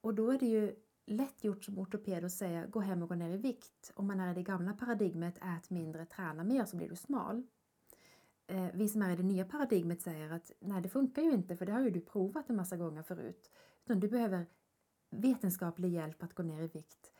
Och 0.00 0.14
då 0.14 0.30
är 0.30 0.38
det 0.38 0.46
ju 0.46 0.74
lätt 1.06 1.44
gjort 1.44 1.64
som 1.64 1.78
ortoped 1.78 2.24
att 2.24 2.32
säga 2.32 2.66
gå 2.66 2.80
hem 2.80 3.02
och 3.02 3.08
gå 3.08 3.14
ner 3.14 3.30
i 3.30 3.36
vikt. 3.36 3.92
Om 3.94 4.06
man 4.06 4.20
är 4.20 4.30
i 4.30 4.34
det 4.34 4.42
gamla 4.42 4.72
paradigmet 4.72 5.38
ät 5.38 5.70
mindre, 5.70 6.06
träna 6.06 6.44
mer 6.44 6.64
så 6.64 6.76
blir 6.76 6.88
du 6.88 6.96
smal. 6.96 7.42
Eh, 8.46 8.66
vi 8.74 8.88
som 8.88 9.02
är 9.02 9.10
i 9.10 9.16
det 9.16 9.22
nya 9.22 9.44
paradigmet 9.44 10.02
säger 10.02 10.30
att 10.30 10.52
nej, 10.60 10.82
det 10.82 10.88
funkar 10.88 11.22
ju 11.22 11.32
inte 11.32 11.56
för 11.56 11.66
det 11.66 11.72
har 11.72 11.80
ju 11.80 11.90
du 11.90 12.00
provat 12.00 12.50
en 12.50 12.56
massa 12.56 12.76
gånger 12.76 13.02
förut. 13.02 13.50
Utan 13.84 14.00
du 14.00 14.08
behöver 14.08 14.46
vetenskaplig 15.10 15.92
hjälp 15.92 16.22
att 16.22 16.34
gå 16.34 16.42
ner 16.42 16.62
i 16.62 16.66
vikt. 16.68 17.12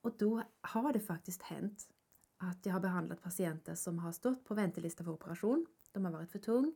Och 0.00 0.16
då 0.18 0.42
har 0.60 0.92
det 0.92 1.00
faktiskt 1.00 1.42
hänt 1.42 1.88
att 2.38 2.66
jag 2.66 2.72
har 2.72 2.80
behandlat 2.80 3.22
patienter 3.22 3.74
som 3.74 3.98
har 3.98 4.12
stått 4.12 4.44
på 4.44 4.54
väntelista 4.54 5.04
för 5.04 5.10
operation. 5.10 5.66
De 5.92 6.04
har 6.04 6.12
varit 6.12 6.30
för 6.32 6.38
tung 6.38 6.74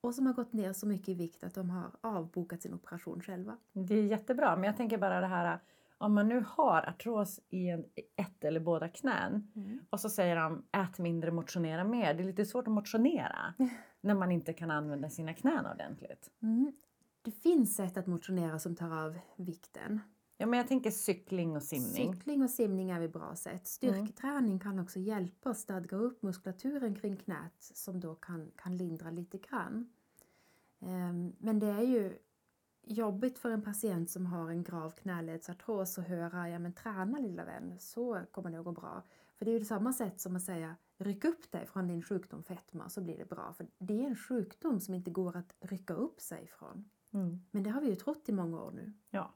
och 0.00 0.14
som 0.14 0.26
har 0.26 0.32
gått 0.34 0.52
ner 0.52 0.72
så 0.72 0.86
mycket 0.86 1.08
i 1.08 1.14
vikt 1.14 1.44
att 1.44 1.54
de 1.54 1.70
har 1.70 1.90
avbokat 2.00 2.62
sin 2.62 2.74
operation 2.74 3.20
själva. 3.20 3.56
Det 3.72 3.94
är 3.94 4.02
jättebra, 4.02 4.56
men 4.56 4.64
jag 4.64 4.76
tänker 4.76 4.98
bara 4.98 5.20
det 5.20 5.26
här 5.26 5.60
om 5.98 6.14
man 6.14 6.28
nu 6.28 6.44
har 6.48 6.82
artros 6.88 7.40
i 7.48 7.68
en, 7.68 7.84
ett 8.16 8.44
eller 8.44 8.60
båda 8.60 8.88
knän 8.88 9.52
Mm. 9.54 9.78
och 9.90 10.00
så 10.00 10.10
säger 10.10 10.36
de 10.36 10.62
ät 10.72 10.98
mindre, 10.98 11.30
motionera 11.30 11.84
mer. 11.84 12.14
Det 12.14 12.22
är 12.22 12.26
lite 12.26 12.44
svårt 12.44 12.66
att 12.66 12.72
motionera 12.72 13.54
när 14.00 14.14
man 14.14 14.32
inte 14.32 14.52
kan 14.52 14.70
använda 14.70 15.10
sina 15.10 15.34
knän 15.34 15.66
ordentligt. 15.66 16.30
Mm. 16.42 16.72
Det 17.22 17.30
finns 17.30 17.76
sätt 17.76 17.96
att 17.96 18.06
motionera 18.06 18.58
som 18.58 18.76
tar 18.76 19.04
av 19.04 19.18
vikten. 19.36 20.00
Ja, 20.40 20.46
men 20.46 20.58
jag 20.58 20.68
tänker 20.68 20.90
cykling 20.90 21.56
och 21.56 21.62
simning. 21.62 22.14
Cykling 22.14 22.42
och 22.42 22.50
simning 22.50 22.90
är 22.90 23.00
ett 23.00 23.12
bra 23.12 23.36
sätt. 23.36 23.66
Styrketräning 23.66 24.58
kan 24.58 24.78
också 24.78 24.98
hjälpa 24.98 25.50
att 25.50 25.58
stadga 25.58 25.96
upp 25.96 26.22
muskulaturen 26.22 26.94
kring 26.94 27.16
knät 27.16 27.54
som 27.58 28.00
då 28.00 28.14
kan, 28.14 28.50
kan 28.56 28.76
lindra 28.76 29.10
lite 29.10 29.38
grann. 29.38 29.92
Ehm, 30.80 31.32
Men 31.38 31.58
det 31.58 31.66
är 31.66 31.82
ju 31.82 32.18
jobbigt 32.86 33.38
för 33.38 33.50
en 33.50 33.62
patient 33.62 34.10
som 34.10 34.26
har 34.26 34.50
en 34.50 34.62
grav 34.62 34.90
knäledsartros 34.90 35.98
att 35.98 36.08
höra 36.08 36.48
ja 36.48 36.58
men 36.58 36.72
träna 36.72 37.18
lilla 37.18 37.44
vän, 37.44 37.76
så 37.78 38.20
kommer 38.30 38.50
det 38.50 38.58
att 38.58 38.64
gå 38.64 38.72
bra. 38.72 39.02
För 39.36 39.44
det 39.44 39.50
är 39.50 39.58
ju 39.58 39.64
samma 39.64 39.92
sätt 39.92 40.20
som 40.20 40.36
att 40.36 40.42
säga 40.42 40.76
ryck 40.98 41.24
upp 41.24 41.50
dig 41.50 41.66
från 41.66 41.88
din 41.88 42.02
sjukdom 42.02 42.42
fetma 42.42 42.88
så 42.88 43.00
blir 43.00 43.18
det 43.18 43.28
bra. 43.28 43.52
För 43.52 43.66
det 43.78 44.04
är 44.04 44.06
en 44.06 44.16
sjukdom 44.16 44.80
som 44.80 44.94
inte 44.94 45.10
går 45.10 45.36
att 45.36 45.54
rycka 45.60 45.94
upp 45.94 46.20
sig 46.20 46.44
ifrån. 46.44 46.90
Mm. 47.12 47.40
Men 47.50 47.62
det 47.62 47.70
har 47.70 47.80
vi 47.80 47.88
ju 47.88 47.96
trott 47.96 48.28
i 48.28 48.32
många 48.32 48.62
år 48.62 48.70
nu. 48.70 48.92
Ja. 49.10 49.34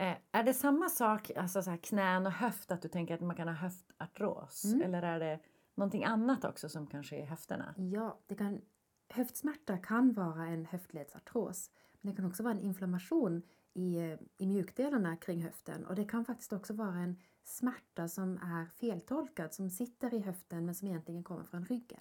Eh, 0.00 0.16
är 0.32 0.42
det 0.42 0.54
samma 0.54 0.88
sak, 0.88 1.30
alltså 1.36 1.62
så 1.62 1.70
här, 1.70 1.76
knän 1.76 2.26
och 2.26 2.32
höft, 2.32 2.70
att 2.70 2.82
du 2.82 2.88
tänker 2.88 3.14
att 3.14 3.20
man 3.20 3.36
kan 3.36 3.48
ha 3.48 3.54
höftartros? 3.54 4.64
Mm. 4.64 4.82
Eller 4.82 5.02
är 5.02 5.20
det 5.20 5.38
någonting 5.74 6.04
annat 6.04 6.44
också 6.44 6.68
som 6.68 6.86
kanske 6.86 7.16
är 7.16 7.20
i 7.20 7.24
höfterna? 7.24 7.74
Ja, 7.76 8.18
det 8.26 8.34
kan, 8.34 8.60
höftsmärta 9.08 9.78
kan 9.78 10.12
vara 10.12 10.46
en 10.46 10.66
höftledsartros. 10.66 11.70
Men 12.00 12.10
det 12.10 12.16
kan 12.16 12.26
också 12.26 12.42
vara 12.42 12.54
en 12.54 12.60
inflammation 12.60 13.42
i, 13.74 13.96
eh, 13.96 14.18
i 14.38 14.46
mjukdelarna 14.46 15.16
kring 15.16 15.42
höften. 15.42 15.86
Och 15.86 15.94
det 15.94 16.04
kan 16.04 16.24
faktiskt 16.24 16.52
också 16.52 16.74
vara 16.74 16.96
en 16.96 17.16
smärta 17.44 18.08
som 18.08 18.36
är 18.36 18.66
feltolkad, 18.66 19.54
som 19.54 19.70
sitter 19.70 20.14
i 20.14 20.20
höften 20.20 20.66
men 20.66 20.74
som 20.74 20.88
egentligen 20.88 21.24
kommer 21.24 21.44
från 21.44 21.64
ryggen. 21.64 22.00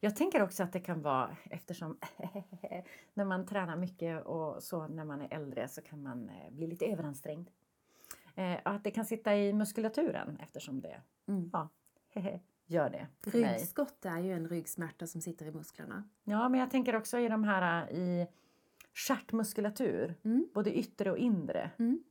Jag 0.00 0.16
tänker 0.16 0.42
också 0.42 0.62
att 0.62 0.72
det 0.72 0.80
kan 0.80 1.02
vara 1.02 1.36
eftersom 1.50 1.98
när 3.14 3.24
man 3.24 3.46
tränar 3.46 3.76
mycket 3.76 4.24
och 4.24 4.62
så 4.62 4.86
när 4.88 5.04
man 5.04 5.20
är 5.20 5.34
äldre 5.34 5.68
så 5.68 5.82
kan 5.82 6.02
man 6.02 6.28
eh, 6.28 6.50
bli 6.50 6.66
lite 6.66 6.86
överansträngd. 6.86 7.50
Eh, 8.34 8.58
att 8.64 8.84
det 8.84 8.90
kan 8.90 9.04
sitta 9.04 9.36
i 9.36 9.52
muskulaturen 9.52 10.38
eftersom 10.42 10.80
det 10.80 11.00
Mm. 11.28 11.50
ja, 11.52 11.68
gör 12.66 12.90
det. 12.90 13.06
Ryggskott 13.30 14.04
är 14.04 14.18
ju 14.18 14.32
en 14.32 14.48
ryggsmärta 14.48 15.06
som 15.06 15.20
sitter 15.20 15.46
i 15.46 15.52
musklerna. 15.52 16.08
Ja, 16.24 16.48
men 16.48 16.60
jag 16.60 16.70
tänker 16.70 16.96
också 16.96 17.18
i 17.18 17.28
de 17.28 17.44
här 17.44 17.88
eh, 17.90 17.96
i 17.98 18.26
stjärtmuskulatur, 18.94 20.14
Mm. 20.24 20.48
både 20.54 20.78
yttre 20.78 21.10
och 21.10 21.18
inre. 21.18 21.70
Mm. 21.78 22.04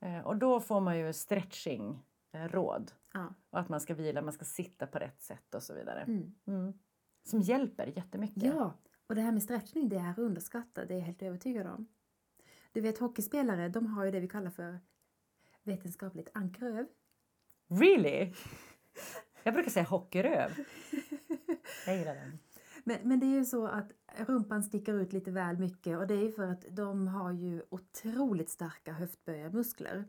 Eh, 0.00 0.26
och 0.26 0.36
då 0.36 0.60
får 0.60 0.80
man 0.80 0.98
ju 0.98 1.12
stretching 1.12 1.98
eh, 2.32 2.44
råd 2.48 2.92
Ja. 3.14 3.34
och 3.50 3.58
att 3.60 3.68
man 3.68 3.80
ska 3.80 3.94
vila, 3.94 4.22
man 4.22 4.32
ska 4.32 4.44
sitta 4.44 4.86
på 4.86 4.98
rätt 4.98 5.22
sätt 5.22 5.54
och 5.54 5.62
så 5.62 5.74
vidare. 5.74 6.00
Mm. 6.46 6.72
Som 7.28 7.40
hjälper 7.40 7.86
jättemycket. 7.96 8.42
ja, 8.42 8.74
och 9.06 9.14
det 9.14 9.20
här 9.20 9.32
med 9.32 9.42
stretchning 9.42 9.88
det 9.88 9.96
är 9.96 10.20
underskattat, 10.20 10.88
det 10.88 10.94
är 10.94 10.98
jag 10.98 11.04
helt 11.04 11.22
övertygad 11.22 11.66
om. 11.66 11.86
Du 12.72 12.80
vet 12.80 12.98
hockeyspelare, 12.98 13.68
de 13.68 13.86
har 13.86 14.04
ju 14.04 14.10
det 14.10 14.20
vi 14.20 14.28
kallar 14.28 14.50
för 14.50 14.80
vetenskapligt 15.62 16.28
ankröv. 16.34 16.86
Really? 17.68 18.34
Jag 19.42 19.54
brukar 19.54 19.70
säga 19.70 19.84
hockeyröv. 19.84 20.50
Jag 21.86 21.98
gillar 21.98 22.14
den. 22.14 22.38
Men, 22.84 22.98
men 23.02 23.20
det 23.20 23.26
är 23.26 23.34
ju 23.34 23.44
så 23.44 23.66
att 23.66 23.92
rumpan 24.16 24.62
sticker 24.62 24.94
ut 24.94 25.12
lite 25.12 25.30
väl 25.30 25.58
mycket 25.58 25.98
och 25.98 26.06
det 26.06 26.14
är 26.14 26.22
ju 26.22 26.32
för 26.32 26.46
att 26.46 26.64
de 26.70 27.08
har 27.08 27.32
ju 27.32 27.62
otroligt 27.68 28.50
starka 28.50 28.92
höftböjarmuskler. 28.92 30.04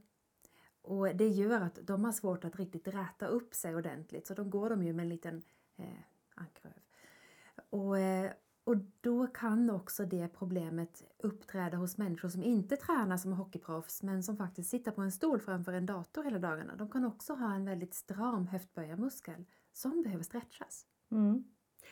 Och 0.81 1.15
det 1.15 1.27
gör 1.27 1.61
att 1.61 1.79
de 1.81 2.05
har 2.05 2.11
svårt 2.11 2.45
att 2.45 2.55
riktigt 2.55 2.87
räta 2.87 3.27
upp 3.27 3.53
sig 3.53 3.75
ordentligt 3.75 4.27
så 4.27 4.33
då 4.33 4.43
går 4.43 4.69
de 4.69 4.83
ju 4.83 4.93
med 4.93 5.03
en 5.03 5.09
liten 5.09 5.41
eh, 5.77 5.85
ankröv. 6.35 6.71
Och, 7.69 7.99
eh, 7.99 8.31
och 8.63 8.75
då 9.01 9.27
kan 9.27 9.69
också 9.69 10.05
det 10.05 10.27
problemet 10.27 11.03
uppträda 11.17 11.77
hos 11.77 11.97
människor 11.97 12.29
som 12.29 12.43
inte 12.43 12.77
tränar 12.77 13.17
som 13.17 13.33
hockeyproffs 13.33 14.03
men 14.03 14.23
som 14.23 14.37
faktiskt 14.37 14.69
sitter 14.69 14.91
på 14.91 15.01
en 15.01 15.11
stol 15.11 15.39
framför 15.39 15.73
en 15.73 15.85
dator 15.85 16.23
hela 16.23 16.39
dagarna. 16.39 16.75
De 16.75 16.89
kan 16.89 17.05
också 17.05 17.33
ha 17.33 17.55
en 17.55 17.65
väldigt 17.65 17.93
stram 17.93 18.47
höftböjarmuskel 18.47 19.45
som 19.73 20.01
behöver 20.01 20.23
stretchas. 20.23 20.85
Mm. 21.11 21.43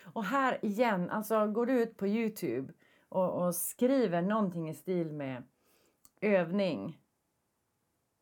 Och 0.04 0.24
här 0.24 0.66
igen, 0.66 1.10
alltså 1.10 1.48
går 1.48 1.66
du 1.66 1.82
ut 1.82 1.98
på 1.98 2.08
Youtube 2.08 2.74
och, 3.10 3.46
och 3.46 3.56
skriver 3.56 4.22
någonting 4.22 4.70
i 4.70 4.74
stil 4.74 5.14
med 5.14 5.44
övning, 6.22 7.02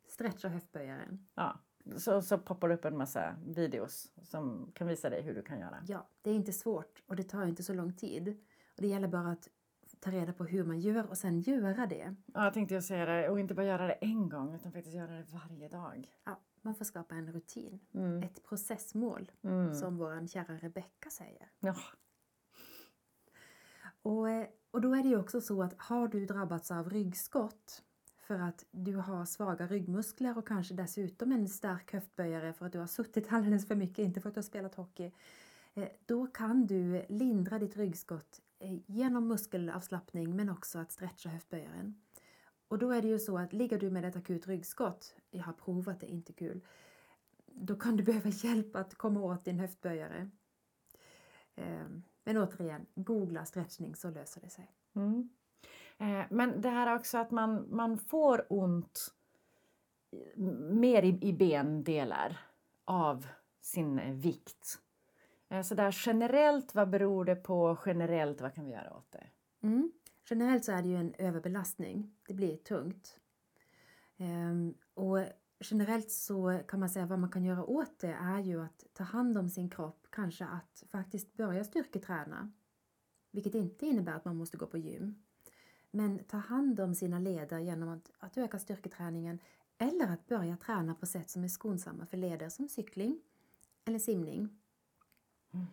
Stretcha 0.07 0.47
höftböjaren. 0.47 1.27
ja, 1.35 1.59
så, 1.97 2.21
så 2.21 2.37
poppar 2.37 2.67
det 2.69 2.75
upp 2.75 2.85
en 2.85 2.97
massa 2.97 3.35
videos 3.45 4.11
som 4.23 4.71
kan 4.75 4.87
visa 4.87 5.09
dig 5.09 5.21
hur 5.21 5.35
du 5.35 5.41
kan 5.41 5.59
göra. 5.59 5.83
Ja, 5.87 6.07
det 6.21 6.29
är 6.29 6.35
inte 6.35 6.53
svårt 6.53 7.03
och 7.07 7.15
det 7.15 7.23
tar 7.23 7.45
inte 7.45 7.63
så 7.63 7.73
lång 7.73 7.93
tid. 7.93 8.27
Och 8.75 8.81
det 8.81 8.87
gäller 8.87 9.07
bara 9.07 9.31
att 9.31 9.49
ta 9.99 10.11
reda 10.11 10.33
på 10.33 10.43
hur 10.43 10.63
man 10.63 10.79
gör 10.79 11.05
och 11.09 11.17
sen 11.17 11.39
göra 11.39 11.85
det. 11.85 12.15
Ja, 12.33 12.43
jag 12.43 12.53
tänkte 12.53 12.73
jag 12.75 12.83
säga 12.83 13.05
det, 13.05 13.29
och 13.29 13.39
inte 13.39 13.53
bara 13.53 13.65
göra 13.65 13.87
det 13.87 13.93
en 13.93 14.29
gång 14.29 14.55
utan 14.55 14.71
faktiskt 14.71 14.95
göra 14.95 15.11
det 15.11 15.25
varje 15.33 15.67
dag. 15.69 16.11
Ja, 16.23 16.39
man 16.61 16.75
får 16.75 16.85
skapa 16.85 17.15
en 17.15 17.31
rutin, 17.33 17.79
Mm. 17.93 18.23
ett 18.23 18.43
processmål, 18.43 19.31
Mm. 19.43 19.73
som 19.73 19.97
vår 19.97 20.27
kära 20.27 20.57
Rebecka 20.57 21.09
säger. 21.09 21.51
Ja. 21.59 21.75
Och, 24.01 24.29
eh, 24.29 24.47
och 24.71 24.81
då 24.81 24.93
är 24.95 25.03
det 25.03 25.09
ju 25.09 25.19
också 25.19 25.41
så 25.41 25.63
att 25.63 25.73
har 25.77 26.07
du 26.07 26.25
drabbats 26.25 26.71
av 26.71 26.89
ryggskott 26.89 27.83
för 28.27 28.39
att 28.39 28.65
du 28.71 28.95
har 28.95 29.25
svaga 29.25 29.67
ryggmuskler 29.67 30.37
och 30.37 30.47
kanske 30.47 30.73
dessutom 30.73 31.31
en 31.31 31.49
stark 31.49 31.93
höftböjare 31.93 32.53
för 32.53 32.65
att 32.65 32.71
du 32.71 32.79
har 32.79 32.87
suttit 32.87 33.27
alldeles 33.33 33.67
för 33.67 33.75
mycket, 33.75 33.99
inte 33.99 34.21
för 34.21 34.29
att 34.29 34.35
du 34.35 34.39
har 34.39 34.43
spelat 34.43 34.75
hockey, 34.75 35.11
eh, 35.73 35.87
då 36.05 36.27
kan 36.27 36.65
du 36.65 37.05
lindra 37.09 37.59
ditt 37.59 37.77
ryggskott 37.77 38.41
eh, 38.59 38.75
genom 38.85 39.27
muskelavslappning 39.27 40.35
men 40.35 40.49
också 40.49 40.79
att 40.79 40.91
stretcha 40.91 41.29
höftböjaren. 41.29 42.01
Och 42.67 42.79
då 42.79 42.91
är 42.91 43.01
det 43.01 43.07
ju 43.07 43.19
så 43.19 43.37
att 43.37 43.53
ligger 43.53 43.79
du 43.79 43.91
med 43.91 44.05
ett 44.05 44.15
akut 44.15 44.47
ryggskott, 44.47 45.15
jag 45.31 45.43
har 45.43 45.53
provat 45.53 45.99
det, 45.99 46.07
inte 46.07 46.33
kul, 46.33 46.65
då 47.45 47.75
kan 47.75 47.97
du 47.97 48.03
behöva 48.11 48.29
hjälp 48.29 48.75
att 48.75 48.95
komma 48.95 49.21
åt 49.21 49.45
din 49.45 49.59
höftböjare. 49.59 50.29
Eh, 51.55 51.87
men 52.23 52.37
återigen, 52.37 52.85
googla 52.95 53.45
stretchning 53.45 53.95
så 53.95 54.09
löser 54.09 54.41
det 54.41 54.49
sig. 54.49 54.71
Mm. 54.95 55.29
Eh, 55.97 56.23
men 56.29 56.61
det 56.61 56.69
här 56.69 56.95
också 56.95 57.17
att 57.17 57.31
man, 57.31 57.67
man 57.75 57.97
får 57.97 58.45
ont 58.49 59.13
mer 60.57 61.03
i, 61.03 61.19
i 61.21 61.33
bendelar 61.33 62.39
av 62.85 63.27
sin 63.61 64.19
vikt. 64.19 64.79
Eh, 65.49 65.61
så 65.61 65.75
där 65.75 65.95
generellt, 66.05 66.75
vad 66.75 66.89
beror 66.89 67.25
det 67.25 67.35
på? 67.35 67.77
Generellt, 67.85 68.41
vad 68.41 68.53
kan 68.53 68.65
vi 68.65 68.71
göra 68.71 68.97
åt 68.97 69.11
det? 69.11 69.27
Mm. 69.61 69.91
Generellt 70.29 70.65
så 70.65 70.71
är 70.71 70.81
det 70.81 70.89
ju 70.89 70.97
en 70.97 71.13
överbelastning. 71.17 72.15
Det 72.27 72.33
blir 72.33 72.57
tungt. 72.57 73.19
Ehm, 74.17 74.73
och 74.93 75.19
generellt 75.59 76.11
så 76.11 76.59
kan 76.67 76.79
man 76.79 76.89
säga 76.89 77.05
vad 77.05 77.19
man 77.19 77.31
kan 77.31 77.43
göra 77.43 77.65
åt 77.65 77.99
det 77.99 78.17
är 78.21 78.39
ju 78.39 78.61
att 78.61 78.83
ta 78.93 79.03
hand 79.03 79.37
om 79.37 79.49
sin 79.49 79.69
kropp, 79.69 80.07
kanske 80.09 80.45
att 80.45 80.83
faktiskt 80.91 81.33
börja 81.33 81.63
styrketräna. 81.63 82.51
Vilket 83.31 83.55
inte 83.55 83.85
innebär 83.85 84.13
att 84.13 84.25
man 84.25 84.35
måste 84.35 84.57
gå 84.57 84.65
på 84.67 84.77
gym. 84.77 85.24
Men 85.95 86.23
ta 86.23 86.37
hand 86.37 86.79
om 86.79 86.95
sina 86.95 87.19
leder 87.19 87.59
genom 87.59 87.89
att, 87.89 88.11
att 88.19 88.37
öka 88.37 88.59
styrketräningen 88.59 89.39
eller 89.77 90.07
att 90.07 90.27
börja 90.27 90.57
träna 90.57 90.95
på 90.95 91.05
sätt 91.05 91.29
som 91.29 91.43
är 91.43 91.47
skonsamma 91.47 92.05
för 92.05 92.17
leder 92.17 92.49
som 92.49 92.69
cykling 92.69 93.19
eller 93.85 93.99
simning. 93.99 94.49
Mm. 95.51 95.65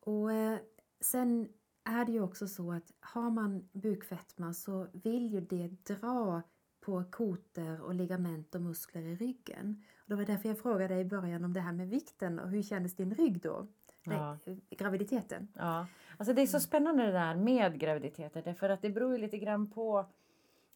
Och 0.00 0.32
eh, 0.32 0.58
sen 1.00 1.48
är 1.84 2.04
det 2.04 2.12
ju 2.12 2.20
också 2.20 2.48
så 2.48 2.72
att 2.72 2.92
har 3.00 3.30
man 3.30 3.68
bukfetma 3.72 4.54
så 4.54 4.86
vill 4.92 5.32
ju 5.32 5.40
det 5.40 5.68
dra 5.68 6.42
på 6.80 7.04
kotor 7.10 7.80
och 7.80 7.94
ligament 7.94 8.54
och 8.54 8.60
muskler 8.60 9.02
i 9.02 9.16
ryggen. 9.16 9.84
Och 9.96 10.08
det 10.08 10.16
var 10.16 10.24
därför 10.24 10.48
jag 10.48 10.58
frågade 10.58 10.94
dig 10.94 11.00
i 11.00 11.08
början 11.08 11.44
om 11.44 11.52
det 11.52 11.60
här 11.60 11.72
med 11.72 11.88
vikten 11.88 12.38
och 12.38 12.50
hur 12.50 12.62
kändes 12.62 12.94
din 12.94 13.14
rygg 13.14 13.40
då? 13.40 13.66
Ja. 14.14 14.38
Nej, 14.44 14.60
graviditeten. 14.70 15.48
Ja, 15.52 15.86
alltså 16.16 16.34
det 16.34 16.42
är 16.42 16.46
så 16.46 16.60
spännande 16.60 17.06
det 17.06 17.12
där 17.12 17.34
med 17.34 17.78
graviditeter 17.80 18.42
därför 18.42 18.68
att 18.68 18.82
det 18.82 18.90
beror 18.90 19.12
ju 19.12 19.18
lite 19.18 19.38
grann 19.38 19.70
på 19.70 20.06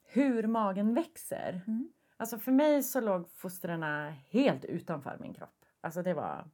hur 0.03 0.47
magen 0.47 0.95
växer. 0.95 1.61
Mm. 1.67 1.93
Alltså 2.17 2.39
för 2.39 2.53
mig 2.53 2.83
så 2.83 3.01
låg 3.01 3.29
fostrarna 3.31 4.15
helt 4.31 4.65
utanför 4.65 5.17
min 5.21 5.35
kropp. 5.35 5.65
Alltså 5.81 6.03
det 6.03 6.15
var 6.15 6.45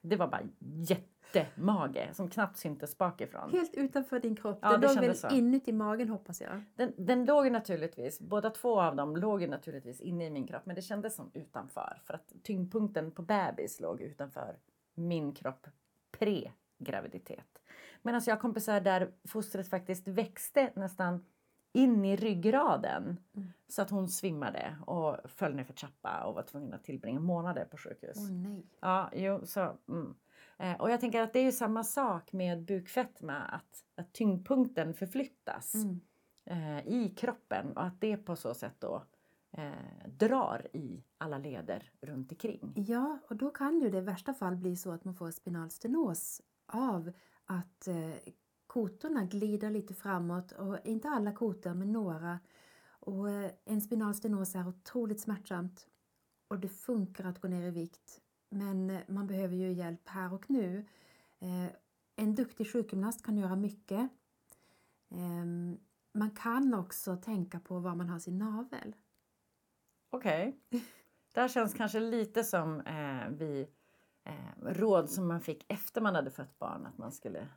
Det 0.00 0.16
var 0.16 0.28
bara 0.28 0.42
jättemage 0.60 2.08
som 2.12 2.28
knappt 2.30 2.56
syntes 2.56 2.98
bakifrån. 2.98 3.50
Helt 3.50 3.74
utanför 3.74 4.20
din 4.20 4.36
kropp. 4.36 4.58
Ja, 4.62 4.70
den 4.70 4.80
det 4.80 4.86
låg 4.86 5.04
väl 5.04 5.16
så. 5.16 5.28
inuti 5.28 5.72
magen 5.72 6.08
hoppas 6.08 6.40
jag. 6.40 6.62
Den, 6.74 6.92
den 6.96 7.24
låg 7.24 7.52
naturligtvis, 7.52 8.20
båda 8.20 8.50
två 8.50 8.80
av 8.80 8.96
dem 8.96 9.16
låg 9.16 9.48
naturligtvis 9.48 10.00
inne 10.00 10.26
i 10.26 10.30
min 10.30 10.46
kropp 10.46 10.66
men 10.66 10.76
det 10.76 10.82
kändes 10.82 11.14
som 11.14 11.30
utanför 11.34 12.00
för 12.04 12.14
att 12.14 12.32
tyngdpunkten 12.42 13.10
på 13.10 13.22
bebis 13.22 13.80
låg 13.80 14.00
utanför 14.00 14.56
min 14.94 15.34
kropp 15.34 15.66
pre-graviditet. 16.22 17.58
Medan 18.02 18.20
jag 18.26 18.34
har 18.34 18.40
kompisar 18.40 18.80
där 18.80 19.12
fostret 19.28 19.68
faktiskt 19.68 20.08
växte 20.08 20.72
nästan 20.76 21.24
in 21.72 22.04
i 22.04 22.16
ryggraden 22.16 23.16
Mm. 23.34 23.52
så 23.68 23.82
att 23.82 23.90
hon 23.90 24.08
svimmade 24.08 24.76
och 24.86 25.30
föll 25.30 25.54
ner 25.54 25.64
för 25.64 25.72
trappa 25.72 26.24
och 26.24 26.34
var 26.34 26.42
tvungen 26.42 26.74
att 26.74 26.84
tillbringa 26.84 27.20
månader 27.20 27.64
på 27.64 27.76
sjukhus. 27.76 28.16
Åh 28.16 28.30
nej. 28.30 28.66
Ja, 28.80 29.10
jo, 29.14 29.40
så, 29.46 29.60
mm. 29.88 30.14
eh, 30.58 30.80
och 30.80 30.90
jag 30.90 31.00
tänker 31.00 31.22
att 31.22 31.32
det 31.32 31.38
är 31.38 31.44
ju 31.44 31.52
samma 31.52 31.84
sak 31.84 32.32
med 32.32 32.64
bukfetma, 32.64 33.34
att, 33.38 33.84
att 33.96 34.12
tyngdpunkten 34.12 34.94
förflyttas 34.94 35.74
Mm. 35.74 36.00
eh, 36.44 36.86
i 36.86 37.14
kroppen 37.16 37.76
och 37.76 37.84
att 37.84 38.00
det 38.00 38.16
på 38.16 38.36
så 38.36 38.54
sätt 38.54 38.74
då 38.78 39.02
eh, 39.52 40.08
drar 40.18 40.66
i 40.72 41.04
alla 41.18 41.38
leder 41.38 41.90
runt 42.00 42.32
omkring. 42.32 42.72
Ja, 42.76 43.18
och 43.28 43.36
då 43.36 43.50
kan 43.50 43.80
ju 43.80 43.90
det 43.90 43.98
i 43.98 44.00
värsta 44.00 44.34
fall 44.34 44.56
bli 44.56 44.76
så 44.76 44.90
att 44.90 45.04
man 45.04 45.14
får 45.14 45.30
spinal 45.30 45.70
stenos 45.70 46.42
av 46.66 47.12
att 47.44 47.88
eh, 47.88 48.32
kotorna 48.66 49.24
glider 49.24 49.70
lite 49.70 49.94
framåt 49.94 50.52
och 50.52 50.78
inte 50.84 51.08
alla 51.08 51.32
kotor 51.32 51.74
men 51.74 51.92
några. 51.92 52.38
Och 52.84 53.30
eh, 53.30 53.50
en 53.64 53.80
spinal 53.80 54.14
stenos 54.14 54.54
är 54.54 54.68
otroligt 54.68 55.20
smärtsamt 55.20 55.86
och 56.48 56.58
det 56.58 56.68
funkar 56.68 57.24
att 57.24 57.40
gå 57.40 57.48
ner 57.48 57.62
i 57.62 57.70
vikt. 57.70 58.20
Men 58.48 58.90
eh, 58.90 59.00
man 59.08 59.26
behöver 59.26 59.56
ju 59.56 59.72
hjälp 59.72 60.08
här 60.08 60.32
och 60.32 60.50
nu. 60.50 60.86
Eh, 61.38 61.72
en 62.16 62.34
duktig 62.34 62.72
sjukgymnast 62.72 63.24
kan 63.24 63.36
göra 63.36 63.56
mycket. 63.56 64.10
Ehm, 65.10 65.78
man 66.12 66.30
kan 66.30 66.74
också 66.74 67.16
tänka 67.16 67.60
på 67.60 67.78
var 67.78 67.94
man 67.94 68.08
har 68.08 68.18
sin 68.18 68.38
navel. 68.38 68.94
Okej. 70.12 70.58
Det 71.34 71.40
här 71.40 71.48
känns 71.48 71.74
kanske 71.74 72.00
lite 72.00 72.44
som 72.44 72.80
eh, 72.80 73.28
vi 73.30 73.66
eh, 74.24 74.64
råd 74.64 75.10
som 75.10 75.28
man 75.28 75.40
fick 75.40 75.72
efter 75.72 76.00
man 76.00 76.14
hade 76.14 76.30
fött 76.30 76.58
barn, 76.58 76.86
att 76.86 76.98
man 76.98 77.12
skulle 77.12 77.48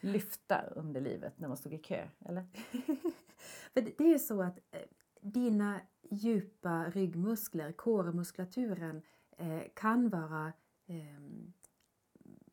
lyfta 0.00 0.60
under 0.60 1.00
livet 1.00 1.38
när 1.38 1.48
man 1.48 1.56
stod 1.56 1.74
i 1.74 1.78
kö, 1.78 2.08
eller? 2.24 2.46
För 3.72 3.80
det, 3.80 4.00
är 4.00 4.08
ju 4.08 4.18
så 4.18 4.42
att 4.42 4.58
eh, 4.70 4.80
dina 5.20 5.80
djupa 6.10 6.84
ryggmuskler, 6.84 7.72
kårmuskulaturen, 7.72 9.02
eh, 9.36 9.62
kan 9.74 10.08
vara 10.08 10.52
eh, 10.86 11.20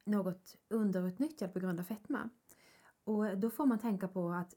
något 0.03 0.55
underutnyttjad 0.69 1.53
på 1.53 1.59
grund 1.59 1.79
av 1.79 1.83
fetma. 1.83 2.29
Och 3.03 3.37
då 3.37 3.49
får 3.49 3.65
man 3.65 3.79
tänka 3.79 4.07
på 4.07 4.29
att 4.29 4.53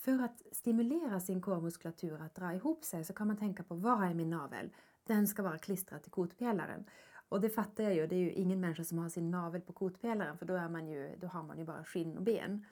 för 0.00 0.22
att 0.22 0.42
stimulera 0.52 1.20
sin 1.20 1.40
kormuskulatur 1.40 2.20
att 2.20 2.34
dra 2.34 2.54
ihop 2.54 2.84
sig 2.84 3.04
så 3.04 3.12
kan 3.12 3.26
man 3.26 3.36
tänka 3.36 3.62
på 3.62 3.74
var 3.74 4.04
är 4.04 4.14
min 4.14 4.30
navel? 4.30 4.70
Den 5.04 5.26
ska 5.26 5.42
vara 5.42 5.58
klistrad 5.58 6.02
till 6.02 6.12
kotpelaren. 6.12 6.84
Och 7.28 7.40
det 7.40 7.50
fattar 7.50 7.84
jag 7.84 7.94
ju, 7.94 8.06
det 8.06 8.16
är 8.16 8.20
ju 8.20 8.32
ingen 8.32 8.60
människa 8.60 8.84
som 8.84 8.98
har 8.98 9.08
sin 9.08 9.30
navel 9.30 9.60
på 9.60 9.72
kotpelaren 9.72 10.38
för 10.38 10.46
då, 10.46 10.54
är 10.54 10.68
man 10.68 10.88
ju, 10.88 11.16
då 11.20 11.26
har 11.26 11.42
man 11.42 11.58
ju 11.58 11.64
bara 11.64 11.84
skinn 11.84 12.16
och 12.16 12.22
ben. 12.22 12.66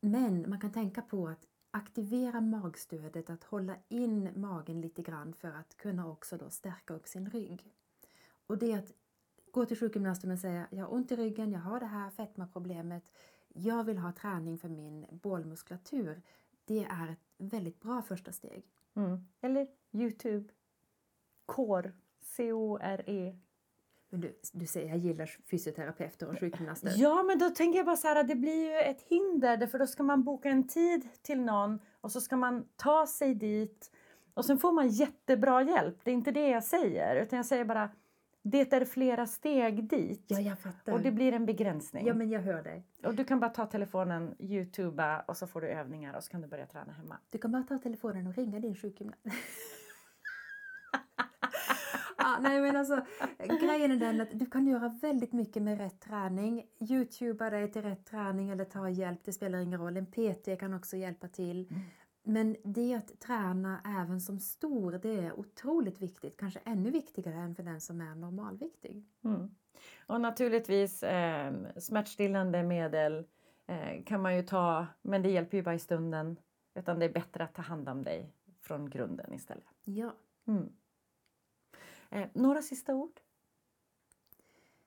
Men 0.00 0.50
man 0.50 0.60
kan 0.60 0.72
tänka 0.72 1.02
på 1.02 1.28
att 1.28 1.46
aktivera 1.70 2.40
magstödet, 2.40 3.30
att 3.30 3.44
hålla 3.44 3.76
in 3.88 4.30
magen 4.36 4.80
lite 4.80 5.02
grann 5.02 5.34
för 5.34 5.48
att 5.48 5.76
kunna 5.76 6.08
också 6.08 6.36
då 6.36 6.50
stärka 6.50 6.94
upp 6.94 7.06
sin 7.06 7.30
rygg. 7.30 7.72
Och 8.46 8.58
det 8.58 8.72
är 8.72 8.78
att 8.78 8.92
gå 9.50 9.64
till 9.64 9.78
sjukgymnasten 9.78 10.30
och 10.30 10.38
säga 10.38 10.66
jag 10.70 10.84
har 10.84 10.94
ont 10.94 11.12
i 11.12 11.16
ryggen, 11.16 11.52
jag 11.52 11.60
har 11.60 11.80
det 11.80 11.86
här 11.86 12.10
fetmaproblemet, 12.10 13.12
jag 13.54 13.84
vill 13.84 13.98
ha 13.98 14.12
träning 14.12 14.58
för 14.58 14.68
min 14.68 15.06
bålmuskulatur. 15.10 16.22
Det 16.64 16.84
är 16.90 17.08
ett 17.12 17.18
väldigt 17.38 17.80
bra 17.80 18.02
första 18.02 18.32
steg. 18.32 18.64
Mm. 18.96 19.26
Eller 19.40 19.66
Youtube. 19.92 20.48
Core. 21.46 21.92
C-O-R-E. 22.20 23.36
Men 24.10 24.20
du, 24.20 24.38
du 24.52 24.66
säger 24.66 24.88
jag 24.88 24.98
gillar 24.98 25.26
fysioterapeuter 25.26 26.28
och 26.28 26.40
sjukgymnaster. 26.40 26.92
Ja, 26.96 27.22
men 27.22 27.38
då 27.38 27.50
tänker 27.50 27.78
jag 27.78 27.86
bara 27.86 27.96
så 27.96 28.08
här, 28.08 28.24
det 28.24 28.34
blir 28.34 28.64
ju 28.64 28.78
ett 28.78 29.02
hinder 29.02 29.66
för 29.66 29.78
då 29.78 29.86
ska 29.86 30.02
man 30.02 30.24
boka 30.24 30.48
en 30.48 30.68
tid 30.68 31.08
till 31.22 31.40
någon 31.40 31.78
och 32.00 32.12
så 32.12 32.20
ska 32.20 32.36
man 32.36 32.68
ta 32.76 33.06
sig 33.06 33.34
dit 33.34 33.90
och 34.34 34.44
sen 34.44 34.58
får 34.58 34.72
man 34.72 34.88
jättebra 34.88 35.62
hjälp. 35.62 36.00
Det 36.04 36.10
är 36.10 36.14
inte 36.14 36.30
det 36.30 36.48
jag 36.48 36.64
säger, 36.64 37.16
utan 37.16 37.36
jag 37.36 37.46
säger 37.46 37.64
bara 37.64 37.90
det 38.42 38.72
är 38.72 38.84
flera 38.84 39.26
steg 39.26 39.88
dit 39.88 40.24
Ja, 40.26 40.40
jag 40.40 40.58
fattar. 40.58 40.92
och 40.92 41.00
det 41.00 41.10
blir 41.10 41.32
en 41.32 41.46
begränsning. 41.46 42.06
Ja, 42.06 42.14
men 42.14 42.30
jag 42.30 42.40
hör 42.40 42.62
dig. 42.62 42.86
Och 43.04 43.14
du 43.14 43.24
kan 43.24 43.40
bara 43.40 43.50
ta 43.50 43.66
telefonen, 43.66 44.34
youtuba 44.38 45.20
och 45.20 45.36
så 45.36 45.46
får 45.46 45.60
du 45.60 45.68
övningar 45.68 46.16
och 46.16 46.24
så 46.24 46.30
kan 46.30 46.40
du 46.40 46.48
börja 46.48 46.66
träna 46.66 46.92
hemma. 46.92 47.18
Du 47.30 47.38
kan 47.38 47.52
bara 47.52 47.62
ta 47.62 47.78
telefonen 47.78 48.26
och 48.26 48.34
ringa 48.34 48.60
din 48.60 48.74
sjukgymnast. 48.74 49.22
ja, 52.18 52.38
nej 52.40 52.60
men 52.60 52.76
alltså, 52.76 53.00
grejen 53.38 53.90
är 53.92 53.96
den 53.96 54.20
att 54.20 54.38
du 54.38 54.46
kan 54.46 54.66
göra 54.66 54.88
väldigt 54.88 55.32
mycket 55.32 55.62
med 55.62 55.78
rätt 55.78 56.00
träning. 56.00 56.66
Youtuba 56.78 57.50
dig 57.50 57.72
till 57.72 57.82
rätt 57.82 58.06
träning 58.06 58.50
eller 58.50 58.64
ta 58.64 58.88
hjälp, 58.88 59.20
det 59.24 59.32
spelar 59.32 59.58
ingen 59.58 59.80
roll. 59.80 59.96
En 59.96 60.06
PT 60.06 60.60
kan 60.60 60.74
också 60.74 60.96
hjälpa 60.96 61.28
till. 61.28 61.68
Mm. 61.70 61.82
Men 62.22 62.56
det 62.64 62.94
att 62.94 63.20
träna 63.20 63.80
även 64.00 64.20
som 64.20 64.38
stor, 64.38 64.92
det 64.92 65.14
är 65.14 65.38
otroligt 65.38 66.02
viktigt. 66.02 66.36
Kanske 66.36 66.60
ännu 66.64 66.90
viktigare 66.90 67.34
än 67.34 67.54
för 67.54 67.62
den 67.62 67.80
som 67.80 68.00
är 68.00 68.14
normalviktig. 68.14 69.06
Mm. 69.24 69.50
Och 70.06 70.20
naturligtvis 70.20 71.02
eh, 71.02 71.54
smärtstillande 71.76 72.62
medel 72.62 73.26
eh, 73.66 74.04
kan 74.04 74.22
man 74.22 74.36
ju 74.36 74.42
ta, 74.42 74.86
men 75.02 75.22
det 75.22 75.30
hjälper 75.30 75.56
ju 75.56 75.62
bara 75.62 75.74
i 75.74 75.78
stunden. 75.78 76.36
Utan 76.74 76.98
det 76.98 77.04
är 77.04 77.12
bättre 77.12 77.44
att 77.44 77.54
ta 77.54 77.62
hand 77.62 77.88
om 77.88 78.02
dig 78.02 78.32
från 78.60 78.90
grunden 78.90 79.32
istället. 79.32 79.64
Ja. 79.84 80.14
Mm. 80.46 80.72
Eh, 82.10 82.28
några 82.32 82.62
sista 82.62 82.94
ord? 82.94 83.20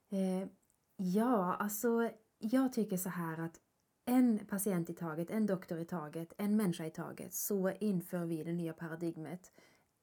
Eh, 0.10 0.48
ja, 0.96 1.56
alltså 1.56 2.10
jag 2.40 2.74
tycker 2.74 2.98
så 2.98 3.10
här 3.10 3.40
att 3.40 3.61
en 4.06 4.46
patient 4.46 4.90
i 4.90 4.94
taget, 4.94 5.30
en 5.30 5.46
doktor 5.46 5.80
i 5.80 5.86
taget, 5.86 6.34
en 6.38 6.56
människa 6.56 6.86
i 6.86 6.90
taget 6.90 7.34
så 7.34 7.70
inför 7.80 8.26
vi 8.26 8.44
det 8.44 8.54
nya 8.54 8.74
paradigmet. 8.74 9.52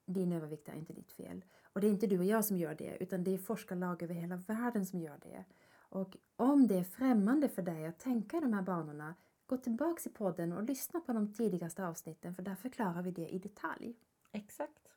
Din 0.06 0.32
övervikt 0.32 0.68
är 0.68 0.74
inte 0.74 0.92
ditt 0.92 1.12
fel. 1.12 1.44
Och 1.72 1.80
det 1.80 1.86
är 1.86 1.90
inte 1.90 2.06
du 2.06 2.18
och 2.18 2.24
jag 2.24 2.44
som 2.44 2.56
gör 2.56 2.74
det 2.74 2.96
utan 3.00 3.24
det 3.24 3.34
är 3.34 3.38
forskarlag 3.38 4.02
över 4.02 4.14
hela 4.14 4.36
världen 4.36 4.86
som 4.86 5.00
gör 5.00 5.18
det. 5.22 5.44
Och 5.90 6.16
om 6.36 6.66
det 6.66 6.78
är 6.78 6.84
främmande 6.84 7.48
för 7.48 7.62
dig 7.62 7.86
att 7.86 7.98
tänka 7.98 8.36
i 8.36 8.40
de 8.40 8.52
här 8.52 8.62
banorna, 8.62 9.14
gå 9.46 9.56
tillbaks 9.56 10.06
i 10.06 10.10
podden 10.10 10.52
och 10.52 10.62
lyssna 10.62 11.00
på 11.00 11.12
de 11.12 11.32
tidigaste 11.32 11.86
avsnitten 11.86 12.34
för 12.34 12.42
där 12.42 12.54
förklarar 12.54 13.02
vi 13.02 13.10
det 13.10 13.28
i 13.28 13.38
detalj. 13.38 13.94
Exakt. 14.32 14.88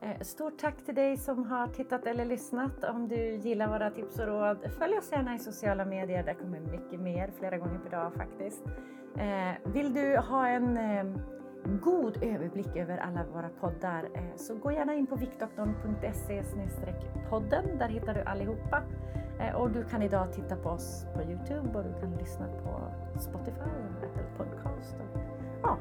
Eh, 0.00 0.20
stort 0.20 0.58
tack 0.58 0.84
till 0.84 0.94
dig 0.94 1.16
som 1.16 1.44
har 1.44 1.66
tittat 1.66 2.06
eller 2.06 2.24
lyssnat. 2.24 2.84
Om 2.84 3.08
du 3.08 3.16
gillar 3.16 3.68
våra 3.68 3.90
tips 3.90 4.18
och 4.18 4.26
råd, 4.26 4.58
följ 4.78 4.98
oss 4.98 5.12
gärna 5.12 5.34
i 5.34 5.38
sociala 5.38 5.84
medier. 5.84 6.22
Där 6.22 6.34
kommer 6.34 6.60
mycket 6.60 7.00
mer, 7.00 7.32
flera 7.38 7.58
gånger 7.58 7.78
per 7.78 7.90
dag 7.90 8.14
faktiskt. 8.14 8.62
Eh, 9.16 9.72
vill 9.72 9.94
du 9.94 10.16
ha 10.16 10.48
en 10.48 10.76
eh, 10.76 11.04
god 11.82 12.22
överblick 12.22 12.76
över 12.76 12.98
alla 12.98 13.24
våra 13.32 13.48
poddar 13.48 14.08
så 14.36 14.54
gå 14.54 14.72
gärna 14.72 14.94
in 14.94 15.06
på 15.06 15.16
viktdoktorn.se 15.16 16.42
podden. 17.30 17.78
Där 17.78 17.88
hittar 17.88 18.14
du 18.14 18.20
allihopa. 18.20 18.82
Och 19.54 19.70
du 19.70 19.84
kan 19.84 20.02
idag 20.02 20.32
titta 20.32 20.56
på 20.56 20.68
oss 20.68 21.06
på 21.14 21.22
Youtube 21.22 21.78
och 21.78 21.84
du 21.84 22.00
kan 22.00 22.16
lyssna 22.16 22.46
på 22.46 22.92
Spotify 23.20 23.60
och 23.60 24.04
Apple 24.04 24.24
Podcast. 24.36 24.96
Och, 25.00 25.20
ja, 25.62 25.78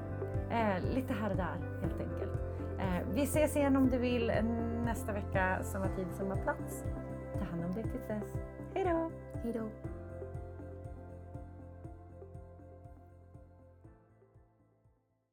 lite 0.95 1.13
här 1.13 1.30
och 1.30 1.38
där 1.38 1.82
helt 1.82 2.01
enkelt. 2.01 2.47
Eh, 2.80 3.13
vi 3.13 3.24
ses 3.24 3.56
igen 3.56 3.76
om 3.76 3.90
du 3.90 3.98
vill 3.98 4.30
eh, 4.30 4.44
nästa 4.86 5.13
vecka, 5.13 5.63
samma 5.63 5.88
tid, 5.88 6.08
samma 6.12 6.36
plats. 6.36 6.84
Ta 7.40 7.46
hand 7.46 7.66
om 7.66 7.72
dig 7.72 7.84
tills 7.84 8.08
dess. 8.08 8.36
Hej 8.74 8.84
då! 8.84 9.12
Hej 9.44 9.54
då! 9.54 9.70